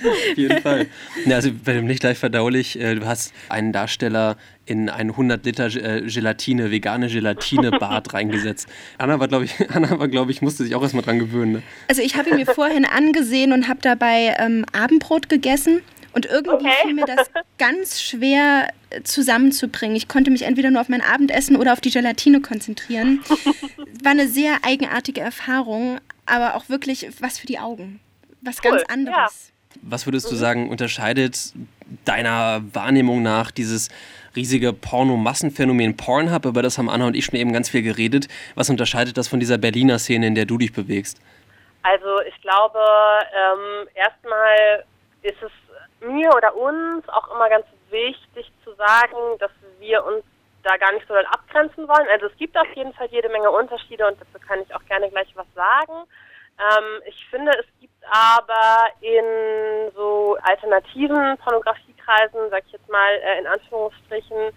Auf 0.04 0.38
jeden 0.38 0.62
Fall. 0.62 0.88
Ja, 1.26 1.36
also 1.36 1.52
bei 1.66 1.74
dem 1.74 1.86
nicht 1.86 2.02
leicht 2.04 2.20
verdaulich, 2.20 2.80
äh, 2.80 2.96
du 2.96 3.06
hast 3.06 3.34
einen 3.50 3.74
Darsteller 3.74 4.38
in 4.66 4.90
ein 4.90 5.10
100 5.10 5.46
Liter 5.46 5.66
äh, 5.68 6.02
Gelatine, 6.02 6.72
vegane 6.72 7.08
Gelatine-Bad 7.08 8.14
reingesetzt. 8.14 8.70
Anna 8.98 9.20
war, 9.20 9.28
glaube 9.28 9.46
ich, 9.46 9.70
Anna 9.76 10.00
war, 10.00 10.08
glaube 10.08 10.32
ich, 10.32 10.42
musste 10.42 10.64
sich 10.64 10.76
auch 10.76 10.82
erstmal 10.82 11.04
dran 11.04 11.20
gewöhnen. 11.20 11.52
Ne? 11.54 11.64
Also 11.90 12.02
ich 12.02 12.16
habe 12.16 12.30
ihn 12.30 12.38
mir 12.38 12.46
vorhin 12.46 12.86
angesehen 12.86 13.52
und 13.54 13.68
habe 13.68 13.80
dabei 13.82 14.36
ähm, 14.40 14.66
Abendbrot 14.74 15.30
gegessen. 15.30 15.82
Und 16.14 16.26
irgendwie 16.26 16.68
Okay. 16.68 16.76
fiel 16.84 16.94
mir 16.94 17.06
das 17.06 17.32
ganz 17.58 18.02
schwer 18.02 18.68
zusammenzubringen. 19.04 19.96
Ich 19.96 20.08
konnte 20.08 20.32
mich 20.32 20.44
entweder 20.44 20.72
nur 20.72 20.82
auf 20.82 20.90
mein 20.90 21.02
Abendessen 21.02 21.56
oder 21.56 21.74
auf 21.74 21.82
die 21.82 21.92
Gelatine 21.92 22.42
konzentrieren. 22.42 23.22
War 24.04 24.12
eine 24.12 24.28
sehr 24.28 24.58
eigenartige 24.64 25.22
Erfahrung, 25.22 26.00
aber 26.26 26.56
auch 26.56 26.70
wirklich 26.70 27.10
was 27.20 27.40
für 27.40 27.48
die 27.48 27.60
Augen. 27.60 28.00
Was 28.42 28.62
ganz 28.62 28.76
Cool, 28.76 28.86
ja. 28.88 28.94
anderes. 28.94 29.52
Was 29.82 30.06
würdest 30.06 30.30
du 30.32 30.36
sagen, 30.36 30.70
unterscheidet 30.70 31.54
deiner 32.06 32.62
Wahrnehmung 32.74 33.22
nach 33.22 33.52
dieses 33.52 33.90
riesige 34.36 34.74
Porno-Massenphänomen 34.74 35.98
Pornhub, 35.98 36.46
über 36.46 36.62
das 36.62 36.78
haben 36.78 36.90
Anna 36.90 37.08
und 37.08 37.16
ich 37.16 37.26
schon 37.26 37.36
eben 37.36 37.54
ganz 37.54 37.70
viel 37.70 37.82
geredet. 37.82 38.28
Was 38.56 38.70
unterscheidet 38.70 39.18
das 39.18 39.28
von 39.28 39.40
dieser 39.40 39.58
Berliner 39.58 40.00
Szene, 40.00 40.28
in 40.28 40.36
der 40.36 40.46
du 40.46 40.58
dich 40.58 40.74
bewegst? 40.74 41.20
Also 41.84 42.22
ich 42.28 42.40
glaube, 42.42 42.80
ähm, 42.80 43.88
erstmal 43.96 44.86
ist 45.22 45.42
es 45.42 45.52
mir 46.08 46.30
oder 46.36 46.56
uns 46.56 47.08
auch 47.10 47.34
immer 47.34 47.50
ganz 47.50 47.66
wichtig 47.90 48.52
sagen, 48.82 49.38
dass 49.40 49.52
wir 49.80 50.04
uns 50.06 50.24
da 50.64 50.78
gar 50.78 50.92
nicht 50.94 51.08
so 51.08 51.14
doll 51.14 51.26
abgrenzen 51.26 51.88
wollen. 51.88 52.08
Also 52.12 52.28
es 52.28 52.38
gibt 52.38 52.58
auf 52.58 52.72
jeden 52.76 52.94
Fall 52.94 53.08
jede 53.08 53.30
Menge 53.30 53.52
Unterschiede 53.52 54.08
und 54.08 54.18
dazu 54.20 54.46
kann 54.46 54.62
ich 54.62 54.74
auch 54.76 54.86
gerne 54.86 55.10
gleich 55.10 55.32
was 55.36 55.48
sagen. 55.56 55.94
Ähm, 56.60 57.02
ich 57.06 57.26
finde, 57.30 57.52
es 57.52 57.66
gibt 57.80 58.04
aber 58.10 58.88
in 59.02 59.92
so 59.96 60.38
alternativen 60.44 61.38
Pornografiekreisen, 61.38 62.50
sag 62.50 62.64
ich 62.66 62.74
jetzt 62.74 62.90
mal 62.90 63.14
äh, 63.14 63.40
in 63.40 63.48
Anführungsstrichen, 63.48 64.52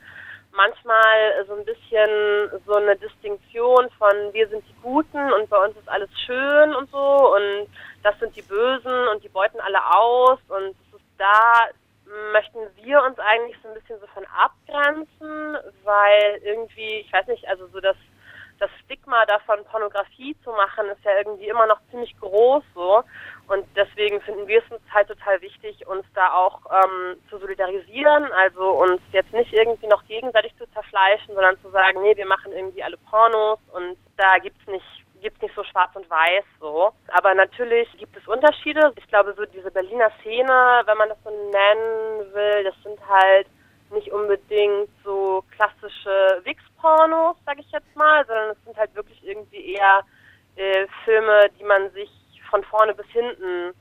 manchmal 0.52 1.44
so 1.48 1.54
ein 1.54 1.64
bisschen 1.64 2.62
so 2.64 2.74
eine 2.74 2.96
Distinktion 2.96 3.90
von 3.98 4.32
wir 4.32 4.48
sind 4.48 4.64
die 4.68 4.82
Guten 4.82 5.32
und 5.32 5.50
bei 5.50 5.58
uns 5.64 5.76
ist 5.76 5.88
alles 5.88 6.10
schön 6.26 6.74
und 6.74 6.90
so 6.90 7.34
und 7.34 7.66
das 8.02 8.18
sind 8.20 8.36
die 8.36 8.42
Bösen 8.42 9.08
und 9.08 9.22
die 9.24 9.28
beuten 9.28 9.58
alle 9.60 9.84
aus 9.96 10.38
und 10.48 10.68
es 10.68 10.94
ist 10.94 11.04
da 11.18 11.66
möchten 12.32 12.58
wir 12.76 13.02
uns 13.02 13.18
eigentlich 13.18 13.56
so 13.62 13.68
ein 13.68 13.74
bisschen 13.74 13.98
so 14.00 14.06
von 14.08 14.24
abgrenzen, 14.26 15.56
weil 15.84 16.40
irgendwie, 16.42 17.00
ich 17.00 17.12
weiß 17.12 17.26
nicht, 17.28 17.46
also 17.48 17.66
so 17.68 17.80
das 17.80 17.96
das 18.58 18.70
Stigma 18.84 19.24
davon, 19.26 19.64
Pornografie 19.64 20.36
zu 20.44 20.50
machen, 20.50 20.86
ist 20.88 21.04
ja 21.04 21.16
irgendwie 21.18 21.48
immer 21.48 21.66
noch 21.66 21.80
ziemlich 21.90 22.16
groß 22.20 22.62
so. 22.74 23.02
Und 23.48 23.66
deswegen 23.76 24.20
finden 24.22 24.46
wir 24.46 24.62
es 24.64 24.70
uns 24.70 24.82
halt 24.92 25.08
total 25.08 25.40
wichtig, 25.42 25.86
uns 25.86 26.06
da 26.14 26.32
auch 26.32 26.60
ähm, 26.70 27.16
zu 27.28 27.38
solidarisieren, 27.38 28.30
also 28.32 28.70
uns 28.70 29.02
jetzt 29.12 29.32
nicht 29.32 29.52
irgendwie 29.52 29.86
noch 29.86 30.04
gegenseitig 30.06 30.56
zu 30.56 30.70
zerfleischen, 30.72 31.34
sondern 31.34 31.60
zu 31.60 31.70
sagen, 31.70 32.00
nee, 32.02 32.16
wir 32.16 32.26
machen 32.26 32.52
irgendwie 32.52 32.82
alle 32.82 32.96
Pornos 32.96 33.58
und 33.72 33.96
da 34.16 34.38
gibt's 34.38 34.66
nicht 34.66 35.03
gibt's 35.24 35.40
nicht 35.40 35.54
so 35.56 35.64
schwarz 35.64 35.90
und 35.96 36.08
weiß 36.08 36.44
so. 36.60 36.92
Aber 37.08 37.34
natürlich 37.34 37.88
gibt 37.98 38.16
es 38.16 38.28
Unterschiede. 38.28 38.92
Ich 38.96 39.08
glaube, 39.08 39.34
so 39.36 39.44
diese 39.46 39.70
Berliner 39.70 40.10
Szene, 40.20 40.82
wenn 40.84 40.98
man 40.98 41.08
das 41.08 41.18
so 41.24 41.30
nennen 41.30 42.34
will, 42.34 42.64
das 42.64 42.74
sind 42.84 43.00
halt 43.08 43.48
nicht 43.90 44.12
unbedingt 44.12 44.88
so 45.02 45.42
klassische 45.56 46.40
Wix-Pornos, 46.44 47.36
sage 47.46 47.60
ich 47.60 47.70
jetzt 47.72 47.96
mal, 47.96 48.24
sondern 48.26 48.50
es 48.50 48.64
sind 48.64 48.76
halt 48.76 48.94
wirklich 48.94 49.24
irgendwie 49.24 49.74
eher 49.74 50.02
äh, 50.56 50.86
Filme, 51.04 51.48
die 51.58 51.64
man 51.64 51.90
sich 51.92 52.10
von 52.50 52.62
vorne 52.64 52.94
bis 52.94 53.06
hinten 53.06 53.72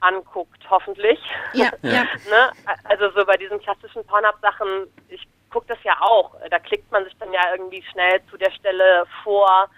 anguckt, 0.00 0.62
hoffentlich. 0.68 1.18
Ja, 1.54 1.70
Ja. 1.82 1.90
ja. 1.90 2.02
ne? 2.30 2.50
Also 2.84 3.10
so 3.10 3.24
bei 3.24 3.36
diesen 3.36 3.58
klassischen 3.60 4.04
Pornhub-Sachen, 4.06 4.86
ich 5.08 5.26
gucke 5.50 5.66
das 5.68 5.82
ja 5.82 5.94
auch. 6.00 6.36
Da 6.50 6.58
klickt 6.58 6.90
man 6.92 7.04
sich 7.04 7.16
dann 7.18 7.32
ja 7.32 7.40
irgendwie 7.52 7.82
schnell 7.90 8.20
zu 8.30 8.36
der 8.36 8.50
Stelle 8.52 9.04
vor, 9.24 9.68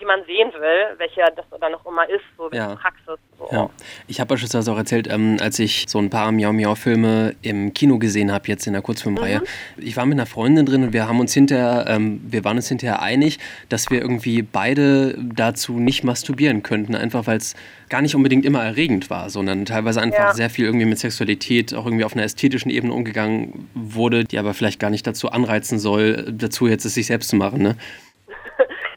die 0.00 0.04
man 0.06 0.20
sehen 0.26 0.50
will, 0.58 0.96
welche 0.98 1.20
das 1.36 1.44
dann 1.60 1.72
noch 1.72 1.84
immer 1.86 2.08
ist, 2.08 2.24
so 2.36 2.44
welche 2.50 2.56
Ja. 2.56 2.74
Praxis. 2.76 3.18
So. 3.38 3.48
Ja, 3.52 3.70
ich 4.06 4.20
habe 4.20 4.28
beispielsweise 4.28 4.72
auch 4.72 4.76
erzählt, 4.76 5.08
ähm, 5.10 5.36
als 5.40 5.58
ich 5.58 5.86
so 5.88 5.98
ein 5.98 6.10
paar 6.10 6.30
Miau 6.32 6.52
Miau 6.52 6.74
Filme 6.74 7.34
im 7.42 7.72
Kino 7.74 7.98
gesehen 7.98 8.32
habe, 8.32 8.48
jetzt 8.48 8.66
in 8.66 8.72
der 8.74 8.82
Kurzfilmreihe. 8.82 9.42
Ich 9.78 9.96
war 9.96 10.04
mit 10.06 10.16
einer 10.18 10.26
Freundin 10.26 10.66
drin 10.66 10.82
und 10.82 10.92
wir 10.92 11.08
haben 11.08 11.20
uns 11.20 11.32
hinterher, 11.34 11.84
ähm, 11.88 12.20
wir 12.24 12.44
waren 12.44 12.56
uns 12.56 12.68
hinterher 12.68 13.00
einig, 13.02 13.38
dass 13.68 13.90
wir 13.90 14.00
irgendwie 14.00 14.42
beide 14.42 15.16
dazu 15.18 15.78
nicht 15.78 16.04
masturbieren 16.04 16.62
könnten, 16.62 16.94
einfach 16.94 17.26
weil 17.26 17.38
es 17.38 17.54
gar 17.88 18.02
nicht 18.02 18.14
unbedingt 18.14 18.44
immer 18.44 18.62
erregend 18.62 19.10
war, 19.10 19.30
sondern 19.30 19.64
teilweise 19.64 20.00
einfach 20.00 20.18
Ja. 20.18 20.34
sehr 20.34 20.50
viel 20.50 20.64
irgendwie 20.66 20.86
mit 20.86 20.98
Sexualität 20.98 21.74
auch 21.74 21.86
irgendwie 21.86 22.04
auf 22.04 22.12
einer 22.14 22.22
ästhetischen 22.24 22.70
Ebene 22.70 22.92
umgegangen 22.92 23.68
wurde, 23.74 24.24
die 24.24 24.38
aber 24.38 24.54
vielleicht 24.54 24.78
gar 24.80 24.90
nicht 24.90 25.06
dazu 25.06 25.30
anreizen 25.30 25.78
soll, 25.78 26.26
dazu 26.32 26.66
jetzt 26.68 26.84
es 26.84 26.94
sich 26.94 27.06
selbst 27.06 27.30
zu 27.30 27.36
machen. 27.36 27.62
Ne? 27.62 27.76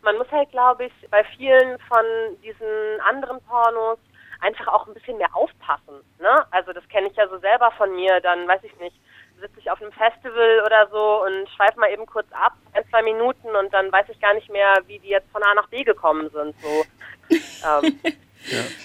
Man 0.03 0.17
muss 0.17 0.29
halt, 0.31 0.51
glaube 0.51 0.86
ich, 0.86 1.10
bei 1.10 1.24
vielen 1.36 1.79
von 1.88 2.05
diesen 2.43 3.01
anderen 3.07 3.39
Pornos 3.41 3.98
einfach 4.41 4.67
auch 4.67 4.86
ein 4.88 4.93
bisschen 4.93 5.17
mehr 5.17 5.33
aufpassen. 5.33 6.03
Ne? 6.19 6.45
Also 6.51 6.74
das 6.74 6.88
kenne 6.89 7.07
ich 7.07 7.15
ja 7.15 7.27
so 7.27 7.38
selber 7.39 7.72
von 7.77 7.95
mir. 7.95 8.19
Dann 8.19 8.48
weiß 8.48 8.62
ich 8.63 8.77
nicht, 8.79 8.95
sitze 9.39 9.60
ich 9.60 9.72
auf 9.72 9.81
einem 9.81 9.91
Festival 9.91 10.62
oder 10.65 10.88
so 10.91 11.24
und 11.25 11.50
schweife 11.55 11.79
mal 11.79 11.91
eben 11.91 12.05
kurz 12.05 12.27
ab, 12.31 12.53
ein, 12.74 12.83
zwei 12.89 13.01
Minuten 13.01 13.48
und 13.55 13.74
dann 13.74 13.91
weiß 13.91 14.05
ich 14.10 14.19
gar 14.19 14.33
nicht 14.33 14.50
mehr, 14.50 14.74
wie 14.88 15.00
die 15.00 15.10
jetzt 15.10 15.29
von 15.31 15.43
A 15.43 15.53
nach 15.53 15.67
B 15.69 15.83
gekommen 15.83 16.29
sind. 16.29 16.55
So. 16.62 16.86
ähm, 17.65 18.00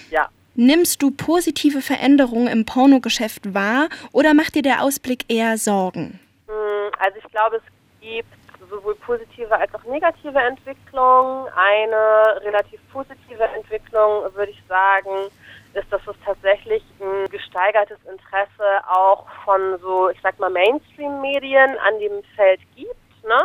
ja. 0.09 0.29
Nimmst 0.55 1.01
du 1.01 1.11
positive 1.11 1.81
Veränderungen 1.81 2.47
im 2.47 2.65
Pornogeschäft 2.65 3.53
wahr 3.53 3.87
oder 4.11 4.33
macht 4.33 4.55
dir 4.55 4.61
der 4.61 4.83
Ausblick 4.83 5.25
eher 5.29 5.57
Sorgen? 5.57 6.19
Mm, 6.47 6.91
Also 6.99 7.17
ich 7.17 7.31
glaube, 7.31 7.57
es 7.57 7.63
gibt 8.01 8.33
sowohl 8.69 8.95
positive 8.95 9.51
als 9.51 9.73
auch 9.73 9.83
negative 9.83 10.37
Entwicklung. 10.39 11.47
Eine 11.55 12.41
relativ 12.41 12.79
positive 12.91 13.43
Entwicklung, 13.55 14.23
würde 14.35 14.51
ich 14.51 14.63
sagen, 14.67 15.29
ist, 15.73 15.91
dass 15.91 16.01
es 16.07 16.15
tatsächlich 16.25 16.83
ein 16.99 17.29
gesteigertes 17.29 17.99
Interesse 18.09 18.87
auch 18.87 19.27
von 19.45 19.77
so, 19.79 20.09
ich 20.09 20.19
sag 20.21 20.39
mal, 20.39 20.49
Mainstream-Medien 20.49 21.77
an 21.79 21.99
dem 21.99 22.23
Feld 22.35 22.61
gibt. 22.75 23.23
Ne? 23.23 23.39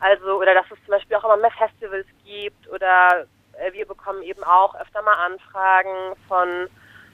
Also, 0.00 0.38
oder 0.38 0.54
dass 0.54 0.66
es 0.66 0.78
zum 0.84 0.92
Beispiel 0.92 1.16
auch 1.16 1.24
immer 1.24 1.36
mehr 1.36 1.52
Festivals 1.52 2.06
gibt 2.24 2.68
oder 2.68 3.26
äh, 3.58 3.72
wir 3.72 3.86
bekommen 3.86 4.22
eben 4.22 4.42
auch 4.44 4.74
öfter 4.78 5.02
mal 5.02 5.14
Anfragen 5.24 6.14
von 6.28 6.68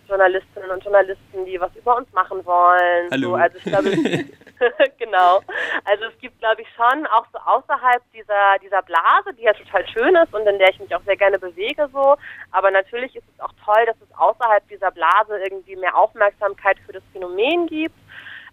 Journalistinnen 0.08 0.70
und 0.70 0.82
Journalisten, 0.82 1.44
die 1.46 1.60
was 1.60 1.74
über 1.76 1.96
uns 1.96 2.12
machen 2.12 2.44
wollen. 2.44 3.10
Hallo. 3.12 3.30
So, 3.30 3.34
also 3.36 3.58
ich 3.58 3.64
glaube, 3.64 3.90
genau. 4.98 5.40
Also 5.84 6.04
es 6.04 6.18
gibt, 6.18 6.38
glaube 6.38 6.62
ich, 6.62 6.68
schon 6.74 7.06
auch 7.06 7.26
so 7.32 7.38
außerhalb 7.38 8.02
dieser 8.12 8.58
dieser 8.62 8.82
Blase, 8.82 9.32
die 9.38 9.42
ja 9.42 9.52
total 9.52 9.86
schön 9.88 10.14
ist 10.16 10.34
und 10.34 10.46
in 10.46 10.58
der 10.58 10.70
ich 10.70 10.80
mich 10.80 10.94
auch 10.94 11.02
sehr 11.04 11.16
gerne 11.16 11.38
bewege, 11.38 11.88
so. 11.92 12.16
Aber 12.50 12.70
natürlich 12.70 13.14
ist 13.16 13.24
es 13.34 13.40
auch 13.40 13.52
toll, 13.64 13.86
dass 13.86 13.96
es 14.00 14.18
außerhalb 14.18 14.66
dieser 14.68 14.90
Blase 14.90 15.38
irgendwie 15.42 15.76
mehr 15.76 15.96
Aufmerksamkeit 15.96 16.78
für 16.86 16.92
das 16.92 17.02
Phänomen 17.12 17.66
gibt. 17.66 17.96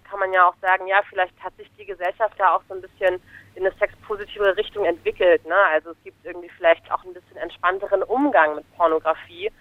Kann 0.10 0.20
man 0.20 0.32
ja 0.32 0.48
auch 0.48 0.56
sagen, 0.62 0.88
ja, 0.88 1.02
vielleicht 1.10 1.38
hat 1.44 1.56
sich 1.58 1.70
die 1.78 1.86
Gesellschaft 1.86 2.36
da 2.38 2.56
auch 2.56 2.62
so 2.70 2.76
ein 2.76 2.82
bisschen 2.82 3.22
in 3.56 3.66
eine 3.66 3.76
sexpositive 3.76 4.56
Richtung 4.56 4.86
entwickelt. 4.86 5.46
Ne? 5.46 5.56
Also 5.74 5.92
es 5.92 6.04
gibt 6.04 6.26
irgendwie 6.26 6.50
vielleicht 6.50 6.90
auch 6.90 7.04
ein 7.04 7.14
bisschen 7.14 7.36
entspannteren 7.38 8.04
Umgang 8.04 8.56
mit 8.56 8.78
Pornografie 8.78 9.52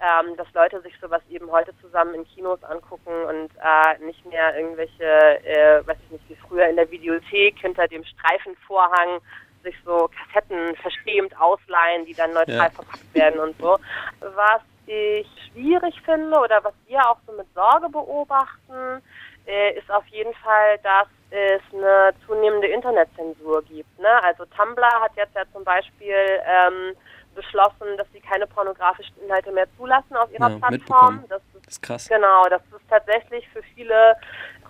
ähm, 0.00 0.36
dass 0.36 0.46
Leute 0.54 0.80
sich 0.80 0.94
sowas 1.00 1.20
eben 1.30 1.50
heute 1.50 1.72
zusammen 1.80 2.14
in 2.14 2.24
Kinos 2.24 2.62
angucken 2.64 3.12
und 3.28 3.50
äh, 3.62 4.04
nicht 4.04 4.24
mehr 4.26 4.56
irgendwelche, 4.56 5.04
äh, 5.44 5.86
weiß 5.86 5.96
ich 6.06 6.10
nicht, 6.12 6.28
wie 6.30 6.36
früher 6.48 6.66
in 6.68 6.76
der 6.76 6.90
Videothek 6.90 7.58
hinter 7.58 7.86
dem 7.88 8.04
Streifenvorhang 8.04 9.20
sich 9.62 9.76
so 9.84 10.08
Kassetten 10.32 10.74
verschämt 10.76 11.38
ausleihen, 11.38 12.06
die 12.06 12.14
dann 12.14 12.32
neutral 12.32 12.56
Ja. 12.56 12.70
verpackt 12.70 13.14
werden 13.14 13.40
und 13.40 13.58
so. 13.60 13.78
Was 14.20 14.62
ich 14.86 15.26
schwierig 15.52 16.00
finde 16.04 16.38
oder 16.38 16.64
was 16.64 16.72
wir 16.86 16.98
auch 17.08 17.18
so 17.26 17.32
mit 17.32 17.46
Sorge 17.54 17.88
beobachten, 17.90 19.02
äh, 19.46 19.78
ist 19.78 19.90
auf 19.90 20.06
jeden 20.06 20.32
Fall, 20.34 20.78
dass 20.78 21.08
es 21.30 21.60
eine 21.72 22.12
zunehmende 22.26 22.68
Internetzensur 22.68 23.62
gibt. 23.64 23.98
Ne? 23.98 24.24
Also 24.24 24.44
Tumblr 24.46 25.00
hat 25.00 25.12
jetzt 25.16 25.34
ja 25.36 25.42
zum 25.52 25.62
Beispiel 25.62 26.14
ähm, 26.44 26.96
beschlossen, 27.40 27.96
dass 27.96 28.06
sie 28.12 28.20
keine 28.20 28.46
pornografischen 28.46 29.14
Inhalte 29.24 29.50
mehr 29.52 29.66
zulassen 29.76 30.16
auf 30.16 30.30
ihrer 30.32 30.50
Ja, 30.50 30.58
Plattform. 30.58 31.24
Das 31.28 31.40
ist 31.54 31.66
Das 31.66 31.72
ist 31.74 31.82
krass. 31.82 32.08
Genau, 32.08 32.44
das 32.50 32.62
ist 32.62 32.88
tatsächlich 32.88 33.48
für 33.52 33.62
viele 33.74 34.16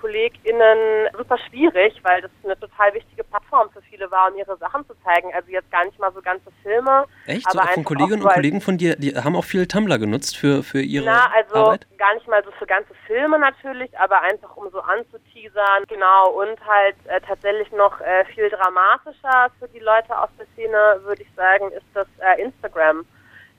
KollegInnen 0.00 1.08
super 1.16 1.36
schwierig, 1.48 1.92
weil 2.02 2.22
das 2.22 2.30
eine 2.44 2.58
total 2.58 2.94
wichtige 2.94 3.22
Plattform 3.24 3.70
für 3.70 3.82
viele 3.82 4.10
war, 4.10 4.30
um 4.30 4.36
ihre 4.38 4.56
Sachen 4.56 4.86
zu 4.86 4.94
zeigen. 5.04 5.30
Also 5.34 5.50
jetzt 5.50 5.70
gar 5.70 5.84
nicht 5.84 5.98
mal 5.98 6.12
so 6.12 6.22
ganze 6.22 6.50
Filme. 6.62 7.04
Echt? 7.26 7.50
So, 7.50 7.58
von 7.60 7.84
Kolleginnen 7.84 8.22
und 8.22 8.32
Kollegen 8.32 8.60
von 8.60 8.78
dir, 8.78 8.96
die 8.96 9.14
haben 9.14 9.36
auch 9.36 9.44
viel 9.44 9.66
Tumblr 9.66 9.98
genutzt 9.98 10.36
für, 10.36 10.62
für 10.62 10.80
ihre 10.80 11.04
Na, 11.04 11.30
also 11.34 11.54
Arbeit? 11.56 11.86
gar 11.98 12.14
nicht 12.14 12.26
mal 12.28 12.42
so 12.44 12.50
für 12.52 12.66
ganze 12.66 12.89
Filme 13.10 13.40
natürlich, 13.40 13.90
aber 13.98 14.22
einfach 14.22 14.56
um 14.56 14.70
so 14.70 14.80
anzuteasern. 14.80 15.82
Genau, 15.88 16.30
und 16.30 16.64
halt 16.64 16.94
äh, 17.06 17.20
tatsächlich 17.20 17.70
noch 17.72 18.00
äh, 18.00 18.24
viel 18.26 18.48
dramatischer 18.50 19.50
für 19.58 19.66
die 19.68 19.80
Leute 19.80 20.16
aus 20.16 20.28
der 20.38 20.46
Szene, 20.54 21.00
würde 21.02 21.22
ich 21.22 21.28
sagen, 21.34 21.72
ist, 21.72 21.86
dass 21.92 22.06
äh, 22.20 22.40
Instagram 22.40 23.04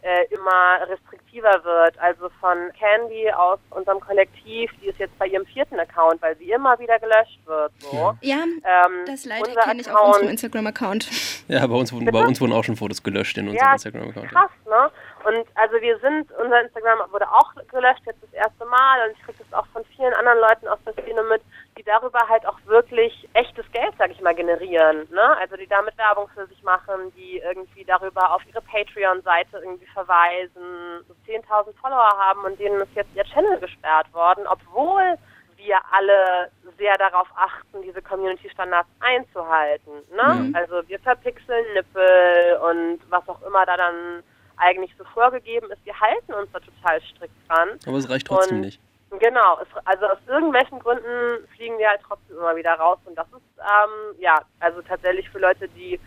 äh, 0.04 0.26
immer 0.34 0.88
restriktiver 0.90 1.64
wird. 1.64 2.00
Also 2.00 2.30
von 2.40 2.58
Candy 2.80 3.30
aus 3.32 3.60
unserem 3.72 4.00
Kollektiv, 4.00 4.72
die 4.82 4.88
ist 4.88 4.98
jetzt 5.00 5.18
bei 5.20 5.28
ihrem 5.28 5.46
vierten 5.46 5.80
Account, 5.80 6.22
weil 6.22 6.36
sie 6.38 6.50
immer 6.50 6.80
wieder 6.80 6.98
gelöscht 7.00 7.40
wird. 7.46 7.72
So. 7.80 8.14
Ja, 8.22 8.38
Ähm, 8.44 9.06
das 9.06 9.26
Leid 9.26 9.48
unser 9.48 9.62
kenne 9.62 9.82
ich 9.82 9.92
auf 9.92 10.08
unserem 10.08 10.30
Instagram-Account. 10.30 11.10
Ja, 11.50 11.68
bei 11.68 11.76
uns, 11.76 11.92
wurden, 11.94 12.06
bei 12.06 12.24
uns 12.26 12.40
wurden 12.40 12.54
auch 12.54 12.64
schon 12.64 12.78
Fotos 12.78 13.04
gelöscht 13.04 13.38
in 13.38 13.50
unserem 13.50 13.68
Ja, 13.68 13.74
Instagram-Account. 13.74 14.30
krass, 14.30 14.52
ne? 14.66 14.90
Und 15.26 15.46
also 15.56 15.80
wir 15.82 15.98
sind, 16.00 16.32
unser 16.32 16.62
Instagram 16.62 17.12
wurde 17.12 17.30
auch 17.30 17.54
gelöscht, 17.70 18.02
jetzt 18.06 18.24
das 18.24 18.34
erste 18.34 18.66
Mal 18.66 19.08
und 19.08 19.18
ich 19.18 19.24
kriege 19.24 19.38
das 19.40 19.54
auch 19.54 19.68
von 19.68 19.84
vielen 19.86 20.14
anderen 20.14 20.40
Leuten 20.40 20.68
aus 20.68 20.80
der 20.86 20.94
Szene 20.94 21.24
mit, 21.24 21.42
die 21.78 21.84
darüber 21.84 22.20
halt 22.28 22.46
auch 22.46 22.58
wirklich 22.66 23.30
echtes 23.34 23.70
Geld, 23.72 23.94
sag 23.98 24.12
ich 24.12 24.22
mal, 24.22 24.36
generieren, 24.36 25.08
ne? 25.12 25.38
Also 25.38 25.56
die 25.58 25.68
damit 25.68 25.98
Werbung 25.98 26.28
für 26.30 26.46
sich 26.48 26.62
machen, 26.64 27.12
die 27.16 27.38
irgendwie 27.38 27.86
darüber 27.86 28.34
auf 28.34 28.42
ihre 28.48 28.62
Patreon-Seite 28.62 29.60
irgendwie 29.60 29.88
verweisen, 29.88 31.06
so 31.08 31.14
10.000 31.28 31.74
Follower 31.80 32.12
haben 32.18 32.44
und 32.44 32.60
denen 32.60 32.82
ist 32.82 32.96
jetzt 32.96 33.16
ihr 33.16 33.24
Channel 33.26 33.60
gesperrt 33.60 34.12
worden, 34.14 34.46
obwohl 34.48 35.18
wir 35.58 35.78
alle 35.92 36.50
sehr 36.78 36.98
darauf 36.98 37.28
achten, 37.36 37.82
diese 37.84 38.02
Community-Standards 38.02 38.90
einzuhalten. 39.00 39.92
Ne? 40.16 40.34
Mhm. 40.34 40.56
Also 40.56 40.88
wir 40.88 41.00
verpixeln 41.00 41.66
Nippel 41.74 42.60
und 42.70 43.00
was 43.10 43.28
auch 43.30 43.42
immer 43.44 43.66
da 43.66 43.78
dann 43.78 44.24
eigentlich 44.62 44.92
so 44.98 45.04
vorgegeben 45.14 45.70
ist, 45.72 45.84
wir 45.86 46.00
halten 46.00 46.34
uns 46.34 46.50
da 46.54 46.60
total 46.60 47.02
strikt 47.02 47.34
dran. 47.50 47.70
Aber 47.86 47.98
es 47.98 48.10
reicht 48.10 48.28
trotzdem 48.28 48.58
Und- 48.58 48.62
nicht. 48.66 48.80
Genau, 49.20 49.60
es, 49.62 49.68
also 49.84 50.06
aus 50.06 50.18
irgendwelchen 50.26 50.80
Gründen 50.80 51.46
fliegen 51.58 51.78
wir 51.78 51.90
halt 51.90 52.00
trotzdem 52.08 52.38
immer 52.38 52.56
wieder 52.56 52.72
raus 52.76 52.98
und 53.04 53.14
das 53.18 53.28
ist 53.28 53.42
ähm, 53.60 54.16
ja 54.22 54.40
also 54.62 54.82
tatsächlich 54.84 55.30
für 55.30 55.40
Leute, 55.40 55.68
die 55.68 56.00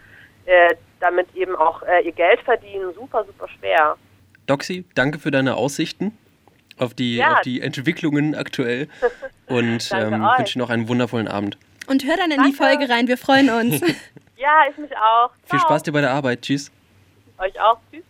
äh, 0.47 0.75
damit 1.01 1.27
eben 1.35 1.55
auch 1.55 1.83
äh, 1.83 2.01
ihr 2.01 2.13
Geld 2.13 2.41
verdienen, 2.41 2.95
super, 2.95 3.23
super 3.27 3.47
schwer. 3.59 3.99
Doxy, 4.47 4.87
danke 4.95 5.19
für 5.19 5.31
deine 5.31 5.55
Aussichten 5.57 6.17
auf 6.79 6.95
die, 6.95 7.17
Ja. 7.17 7.35
auf 7.35 7.41
die 7.43 7.61
Entwicklungen 7.61 8.35
aktuell 8.35 8.89
und 9.49 9.91
ähm, 9.93 10.23
wünsche 10.39 10.59
noch 10.59 10.71
einen 10.71 10.89
wundervollen 10.89 11.29
Abend. 11.29 11.59
Und 11.87 12.07
hör 12.07 12.17
dann 12.17 12.31
in 12.31 12.43
die 12.43 12.53
Danke. 12.53 12.57
Folge 12.79 12.89
rein, 12.91 13.07
wir 13.07 13.19
freuen 13.19 13.51
uns. 13.51 13.81
Ja, 14.39 14.63
ich 14.71 14.77
mich 14.79 14.91
auch. 14.97 15.31
Viel 15.45 15.59
Ciao. 15.59 15.61
Spaß 15.61 15.83
dir 15.85 15.93
bei 15.93 16.01
der 16.01 16.11
Arbeit. 16.11 16.41
Tschüss. 16.43 16.71
Euch 17.39 17.59
auch. 17.61 17.79
Tschüss. 17.91 18.03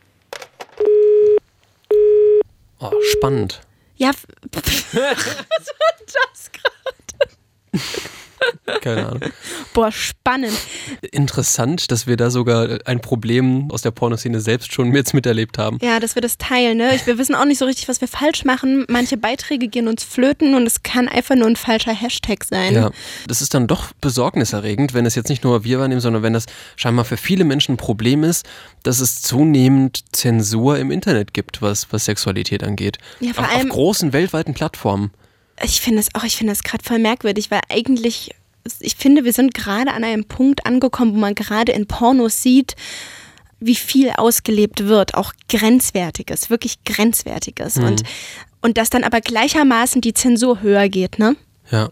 Oh, 2.93 3.01
spannend. 3.13 3.61
ja, 3.97 4.11
was 4.53 4.85
war 4.93 5.95
das 6.07 6.51
gerade? 6.53 7.85
Keine 8.81 9.07
Ahnung. 9.07 9.21
Boah, 9.73 9.91
spannend. 9.93 10.53
Interessant, 11.13 11.91
dass 11.91 12.07
wir 12.07 12.17
da 12.17 12.31
sogar 12.31 12.79
ein 12.85 13.01
Problem 13.01 13.71
aus 13.71 13.83
der 13.83 13.91
Pornoszene 13.91 14.41
selbst 14.41 14.73
schon 14.73 14.95
jetzt 14.95 15.15
miterlebt 15.15 15.59
haben. 15.59 15.79
Ja, 15.83 16.01
dass 16.01 16.15
wir 16.15 16.23
das 16.23 16.39
teilen, 16.39 16.79
ne? 16.79 16.99
Wir 17.05 17.19
wissen 17.19 17.35
auch 17.35 17.45
nicht 17.45 17.59
so 17.59 17.65
richtig, 17.65 17.89
was 17.89 18.01
wir 18.01 18.09
falsch 18.09 18.45
machen. 18.45 18.85
Manche 18.89 19.17
Beiträge 19.17 19.69
gehen 19.69 19.89
uns 19.89 20.05
flöten 20.05 20.55
und 20.55 20.67
es 20.67 20.83
kann 20.83 21.09
einfach 21.09 21.35
nur 21.37 21.47
ein 21.47 21.57
falscher 21.57 21.93
Hashtag 21.95 22.45
sein. 22.45 22.75
Ja, 22.75 22.91
das 23.29 23.43
ist 23.43 23.55
dann 23.55 23.67
doch 23.67 23.93
besorgniserregend, 24.01 24.95
wenn 24.95 25.07
es 25.07 25.15
jetzt 25.15 25.29
nicht 25.29 25.45
nur 25.45 25.65
wir 25.65 25.79
wahrnehmen, 25.81 26.01
sondern 26.01 26.23
wenn 26.23 26.33
das 26.33 26.47
scheinbar 26.77 27.05
für 27.05 27.17
viele 27.17 27.45
Menschen 27.45 27.75
ein 27.75 27.79
Problem 27.79 28.25
ist, 28.25 28.47
dass 28.83 29.01
es 29.01 29.23
zunehmend 29.23 30.05
Zensur 30.13 30.79
im 30.79 30.91
Internet 30.91 31.35
gibt, 31.35 31.63
was, 31.63 31.93
was 31.93 32.05
Sexualität 32.05 32.63
angeht. 32.65 32.99
Ja, 33.21 33.33
vor 33.33 33.45
auf, 33.45 33.51
allem- 33.51 33.69
auf 33.71 33.75
großen 33.77 34.13
weltweiten 34.13 34.55
Plattformen. 34.55 35.11
Ich 35.63 35.81
finde 35.81 36.01
es 36.01 36.15
auch, 36.15 36.25
ich 36.25 36.37
finde 36.37 36.53
es 36.53 36.63
gerade 36.63 36.85
voll 36.85 36.99
merkwürdig, 36.99 37.51
weil 37.51 37.61
eigentlich, 37.69 38.31
ich 38.81 38.97
finde, 38.97 39.25
wir 39.25 39.33
sind 39.33 39.55
gerade 39.55 39.93
an 39.93 40.05
einem 40.05 40.25
Punkt 40.25 40.67
angekommen, 40.67 41.15
wo 41.15 41.19
man 41.19 41.35
gerade 41.35 41.73
in 41.73 41.87
Pornos 41.87 42.43
sieht, 42.43 42.75
wie 43.61 43.77
viel 43.77 44.11
ausgelebt 44.11 44.87
wird, 44.87 45.15
auch 45.15 45.33
grenzwertiges, 45.49 46.51
wirklich 46.51 46.85
grenzwertiges. 46.85 47.79
Und, 47.79 48.03
und 48.61 48.77
dass 48.77 48.91
dann 48.91 49.05
aber 49.05 49.21
gleichermaßen 49.21 50.01
die 50.01 50.13
Zensur 50.13 50.61
höher 50.61 50.89
geht, 50.89 51.19
ne? 51.19 51.37
Ja. 51.71 51.91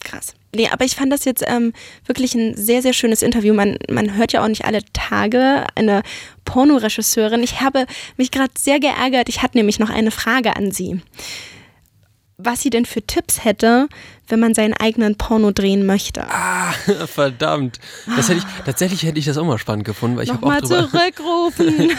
Krass. 0.00 0.34
Nee, 0.54 0.68
aber 0.70 0.84
ich 0.84 0.94
fand 0.94 1.12
das 1.12 1.24
jetzt 1.24 1.42
ähm, 1.46 1.72
wirklich 2.06 2.34
ein 2.34 2.56
sehr, 2.56 2.80
sehr 2.80 2.92
schönes 2.92 3.22
Interview. 3.22 3.54
Man, 3.54 3.78
man 3.90 4.14
hört 4.16 4.32
ja 4.32 4.42
auch 4.42 4.48
nicht 4.48 4.64
alle 4.64 4.82
Tage 4.92 5.66
eine 5.74 6.02
Pornoregisseurin. 6.44 7.42
Ich 7.42 7.60
habe 7.60 7.86
mich 8.16 8.30
gerade 8.30 8.52
sehr 8.56 8.78
geärgert. 8.78 9.28
Ich 9.28 9.42
hatte 9.42 9.56
nämlich 9.56 9.78
noch 9.78 9.90
eine 9.90 10.10
Frage 10.10 10.54
an 10.56 10.70
sie. 10.70 11.00
Was 12.44 12.60
sie 12.60 12.70
denn 12.70 12.84
für 12.84 13.02
Tipps 13.02 13.44
hätte, 13.44 13.88
wenn 14.28 14.40
man 14.40 14.54
seinen 14.54 14.74
eigenen 14.74 15.16
Porno 15.16 15.50
drehen 15.50 15.86
möchte. 15.86 16.24
Ah, 16.28 16.72
verdammt. 17.06 17.78
Das 18.16 18.28
hätte 18.28 18.38
ich, 18.38 18.64
tatsächlich 18.64 19.02
hätte 19.02 19.18
ich 19.18 19.24
das 19.24 19.36
auch 19.36 19.44
mal 19.44 19.58
spannend 19.58 19.84
gefunden, 19.84 20.16
weil 20.16 20.24
ich 20.24 20.30
habe 20.30 20.46
auch 20.46 20.60
drüber. 20.60 20.90
zurückrufen. 20.90 21.92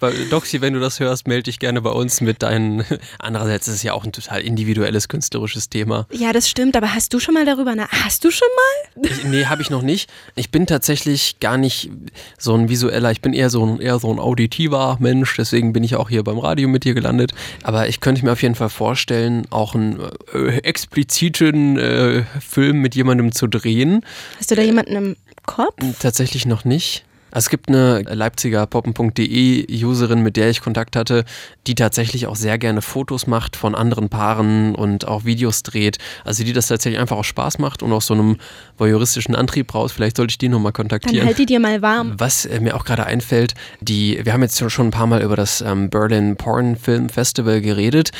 Doxy, 0.30 0.60
wenn 0.60 0.74
du 0.74 0.80
das 0.80 1.00
hörst, 1.00 1.26
melde 1.26 1.44
dich 1.44 1.58
gerne 1.58 1.80
bei 1.80 1.90
uns 1.90 2.20
mit 2.20 2.42
deinen. 2.42 2.84
Andererseits 3.18 3.68
ist 3.68 3.74
es 3.74 3.82
ja 3.82 3.92
auch 3.92 4.04
ein 4.04 4.12
total 4.12 4.40
individuelles 4.40 5.08
künstlerisches 5.08 5.68
Thema. 5.68 6.06
ja, 6.12 6.32
das 6.32 6.48
stimmt, 6.48 6.76
aber 6.76 6.94
hast 6.94 7.12
du 7.12 7.20
schon 7.20 7.34
mal 7.34 7.44
darüber 7.44 7.74
na 7.74 7.88
Hast 7.90 8.24
du 8.24 8.30
schon 8.30 8.48
mal? 8.56 9.10
Ich, 9.10 9.24
nee, 9.24 9.46
habe 9.46 9.62
ich 9.62 9.70
noch 9.70 9.82
nicht. 9.82 10.10
Ich 10.34 10.50
bin 10.50 10.66
tatsächlich 10.66 11.40
gar 11.40 11.56
nicht 11.56 11.90
so 12.38 12.54
ein 12.54 12.68
visueller, 12.68 13.10
ich 13.10 13.20
bin 13.20 13.32
eher 13.32 13.50
so 13.50 13.64
ein, 13.64 13.80
eher 13.80 13.98
so 13.98 14.12
ein 14.12 14.18
auditiver 14.18 14.96
Mensch, 15.00 15.36
deswegen 15.36 15.72
bin 15.72 15.84
ich 15.84 15.96
auch 15.96 16.08
hier 16.08 16.22
beim 16.22 16.38
Radio 16.38 16.68
mit 16.68 16.84
dir 16.84 16.94
gelandet. 16.94 17.32
Aber 17.62 17.88
ich 17.88 18.00
könnte 18.00 18.24
mir 18.24 18.32
auf 18.32 18.42
jeden 18.42 18.54
Fall 18.54 18.68
vorstellen, 18.68 19.46
auch 19.50 19.74
einen 19.74 20.00
äh, 20.32 20.60
expliziten 20.84 21.78
äh, 21.78 22.24
Film 22.40 22.80
mit 22.80 22.94
jemandem 22.94 23.32
zu 23.32 23.46
drehen. 23.46 24.04
Hast 24.38 24.50
du 24.50 24.54
da 24.54 24.62
jemanden 24.62 24.96
im 24.96 25.16
Kopf? 25.46 25.82
Tatsächlich 25.98 26.46
noch 26.46 26.64
nicht. 26.64 27.04
Also 27.34 27.46
Es 27.46 27.50
gibt 27.50 27.68
eine 27.68 28.02
Leipziger 28.02 28.64
poppen.de 28.66 29.84
Userin, 29.84 30.22
mit 30.22 30.36
der 30.36 30.50
ich 30.50 30.60
Kontakt 30.60 30.94
hatte, 30.94 31.24
die 31.66 31.74
tatsächlich 31.74 32.28
auch 32.28 32.36
sehr 32.36 32.58
gerne 32.58 32.80
Fotos 32.80 33.26
macht 33.26 33.56
von 33.56 33.74
anderen 33.74 34.08
Paaren 34.08 34.74
und 34.76 35.08
auch 35.08 35.24
Videos 35.24 35.64
dreht. 35.64 35.98
Also 36.24 36.44
die 36.44 36.52
das 36.52 36.68
tatsächlich 36.68 37.00
einfach 37.00 37.16
auch 37.16 37.24
Spaß 37.24 37.58
macht 37.58 37.82
und 37.82 37.92
aus 37.92 38.06
so 38.06 38.14
einem 38.14 38.36
voyeuristischen 38.78 39.34
Antrieb 39.34 39.74
raus. 39.74 39.90
Vielleicht 39.90 40.16
sollte 40.16 40.30
ich 40.30 40.38
die 40.38 40.48
nochmal 40.48 40.70
Dann 40.72 40.88
kontaktieren. 40.88 41.26
halt 41.26 41.36
die 41.36 41.44
dir 41.44 41.58
mal 41.58 41.82
warm. 41.82 42.14
Was 42.16 42.46
äh, 42.46 42.60
mir 42.60 42.76
auch 42.76 42.84
gerade 42.84 43.04
einfällt, 43.04 43.54
die, 43.80 44.20
wir 44.22 44.32
haben 44.32 44.42
jetzt 44.42 44.70
schon 44.70 44.86
ein 44.86 44.90
paar 44.92 45.08
Mal 45.08 45.20
über 45.20 45.34
das 45.34 45.60
ähm, 45.60 45.90
Berlin 45.90 46.36
Porn 46.36 46.76
Film 46.76 47.08
Festival 47.08 47.60
geredet. 47.60 48.12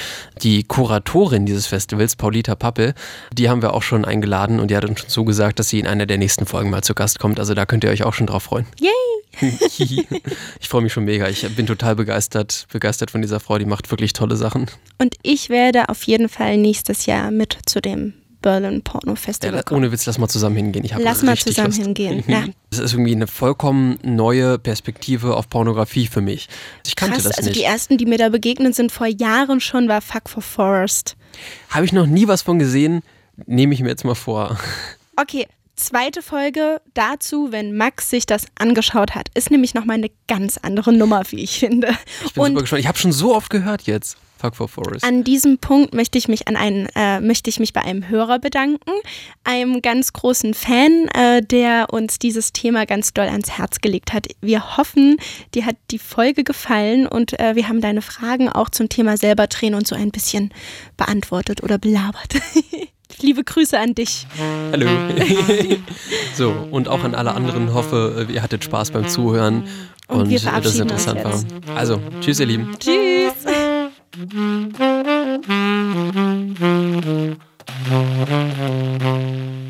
Die 0.42 0.64
Kuratorin 0.64 1.46
dieses 1.46 1.68
Festivals, 1.68 2.16
Paulita 2.16 2.57
Pappe, 2.57 2.94
die 3.33 3.48
haben 3.48 3.62
wir 3.62 3.74
auch 3.74 3.83
schon 3.83 4.05
eingeladen 4.05 4.59
und 4.59 4.72
die 4.72 4.77
hat 4.77 4.85
uns 4.85 5.00
schon 5.00 5.09
zugesagt, 5.09 5.61
dass 5.61 5.68
sie 5.68 5.79
in 5.79 5.87
einer 5.87 6.07
der 6.07 6.18
nächsten 6.18 6.46
Folgen 6.46 6.70
mal 6.70 6.83
zu 6.83 6.94
Gast 6.94 7.20
kommt. 7.20 7.38
Also 7.38 7.55
da 7.55 7.64
könnt 7.64 7.85
ihr 7.85 7.90
euch 7.90 8.03
auch 8.03 8.12
schon 8.12 8.27
drauf 8.27 8.42
freuen. 8.42 8.66
Yay! 8.81 9.04
ich 9.79 10.68
freue 10.68 10.83
mich 10.83 10.92
schon 10.92 11.05
mega. 11.05 11.29
Ich 11.29 11.42
bin 11.57 11.66
total 11.66 11.97
begeistert, 11.97 12.66
begeistert 12.73 13.11
von 13.11 13.23
dieser 13.23 13.40
Frau. 13.40 13.59
Die 13.59 13.64
macht 13.66 13.90
wirklich 13.90 14.12
tolle 14.12 14.37
Sachen. 14.37 14.66
Und 14.99 15.16
ich 15.23 15.49
werde 15.49 15.88
auf 15.88 16.03
jeden 16.05 16.29
Fall 16.29 16.57
nächstes 16.57 17.07
Jahr 17.07 17.31
mit 17.31 17.59
zu 17.66 17.81
dem 17.81 18.14
Berlin 18.42 18.83
Porno 18.83 19.12
Ja, 19.12 19.16
Festival 19.16 19.62
kommen. 19.62 19.79
ohne 19.81 19.92
Witz, 19.92 20.05
lass 20.05 20.18
mal 20.18 20.29
zusammen 20.29 20.57
hingehen. 20.57 20.87
Lass 20.99 21.23
mal 21.23 21.37
zusammen 21.37 21.68
Lust. 21.68 21.81
hingehen, 21.83 22.23
ja. 22.29 22.44
Das 22.68 22.79
ist 22.81 22.92
irgendwie 22.92 23.12
eine 23.14 23.27
vollkommen 23.27 23.99
neue 24.03 24.59
Perspektive 24.59 25.35
auf 25.35 25.49
Pornografie 25.49 26.07
für 26.07 26.20
mich. 26.20 26.49
Ich 26.87 26.94
kannte 26.94 27.14
Krass, 27.14 27.25
das 27.25 27.38
also 27.38 27.49
nicht. 27.49 27.59
die 27.59 27.64
ersten, 27.64 27.97
die 27.97 28.05
mir 28.05 28.18
da 28.18 28.29
begegnet 28.29 28.75
sind 28.75 28.92
vor 28.92 29.07
Jahren 29.07 29.61
schon, 29.61 29.88
war 29.88 30.03
Fuck 30.03 30.29
for 30.29 30.42
Forest. 30.42 31.16
Habe 31.70 31.87
ich 31.87 31.92
noch 31.94 32.07
nie 32.07 32.29
was 32.29 32.42
von 32.42 32.59
gesehen, 32.59 33.01
nehme 33.47 33.73
ich 33.73 33.81
mir 33.81 33.88
jetzt 33.88 34.05
mal 34.05 34.14
vor. 34.14 34.59
Okay, 35.16 35.47
zweite 35.77 36.23
Folge 36.23 36.81
dazu, 36.95 37.53
wenn 37.53 37.77
Max 37.77 38.11
sich 38.11 38.27
das 38.27 38.47
angeschaut 38.59 39.15
hat, 39.15 39.29
ist 39.35 39.51
nämlich 39.51 39.75
nochmal 39.75 39.97
eine 39.97 40.11
ganz 40.29 40.59
andere 40.59 40.93
Nummer, 40.93 41.23
wie 41.31 41.43
ich 41.43 41.59
finde. 41.59 41.97
Ich 42.25 42.35
bin 42.35 42.45
super 42.45 42.61
gespannt. 42.61 42.81
Ich 42.81 42.89
habe 42.89 42.99
schon 42.99 43.13
so 43.13 43.35
oft 43.35 43.51
gehört 43.51 43.83
jetzt. 43.83 44.17
Fuck 44.45 44.57
for 44.57 44.69
Forest. 44.69 45.05
An 45.05 45.25
diesem 45.25 45.57
Punkt 45.57 45.95
möchte 45.95 46.19
ich 46.19 46.29
mich 46.29 46.49
an 46.49 46.57
einen, 46.57 46.87
äh, 46.95 47.21
möchte 47.21 47.49
ich 47.49 47.61
mich 47.61 47.73
bei 47.73 47.81
einem 47.81 48.09
Hörer 48.09 48.39
bedanken, 48.39 48.91
einem 49.43 49.81
ganz 49.81 50.13
großen 50.13 50.53
Fan, 50.53 51.09
äh, 51.15 51.41
der 51.41 51.87
uns 51.93 52.19
dieses 52.19 52.53
Thema 52.53 52.85
ganz 52.85 53.15
doll 53.15 53.29
ans 53.29 53.53
Herz 53.53 53.81
gelegt 53.81 54.13
hat. 54.13 54.27
Wir 54.43 54.77
hoffen, 54.77 55.17
dir 55.55 55.65
hat 55.65 55.77
die 55.91 55.99
Folge 55.99 56.45
gefallen 56.45 57.07
und 57.07 57.39
äh, 57.41 57.57
wir 57.57 57.69
haben 57.69 57.81
deine 57.81 58.03
Fragen 58.03 58.51
auch 58.51 58.69
zum 58.69 58.91
Thema 58.91 59.17
selber 59.17 59.47
drehen 59.47 59.75
und 59.75 59.87
so 59.87 59.95
ein 59.95 60.11
bisschen 60.11 60.53
beantwortet 60.99 61.63
oder 61.63 61.79
belabert. 61.79 62.35
Liebe 63.20 63.44
Grüße 63.44 63.79
an 63.79 63.94
dich. 63.94 64.27
Hallo. 64.72 64.87
so, 66.35 66.50
und 66.70 66.88
auch 66.88 67.05
an 67.05 67.14
alle 67.14 67.35
anderen. 67.35 67.74
Hoffe, 67.74 68.27
äh, 68.29 68.33
ihr 68.33 68.42
hattet 68.42 68.64
Spaß 68.64 68.90
beim 68.90 69.09
Zuhören 69.09 69.64
und, 70.09 70.22
und 70.22 70.31
wir 70.31 70.40
das 70.40 70.79
interessant 70.79 71.24
war. 71.24 71.42
Also, 71.74 72.00
tschüss, 72.20 72.40
ihr 72.40 72.46
Lieben. 72.46 72.77
Tschüss. 72.79 73.35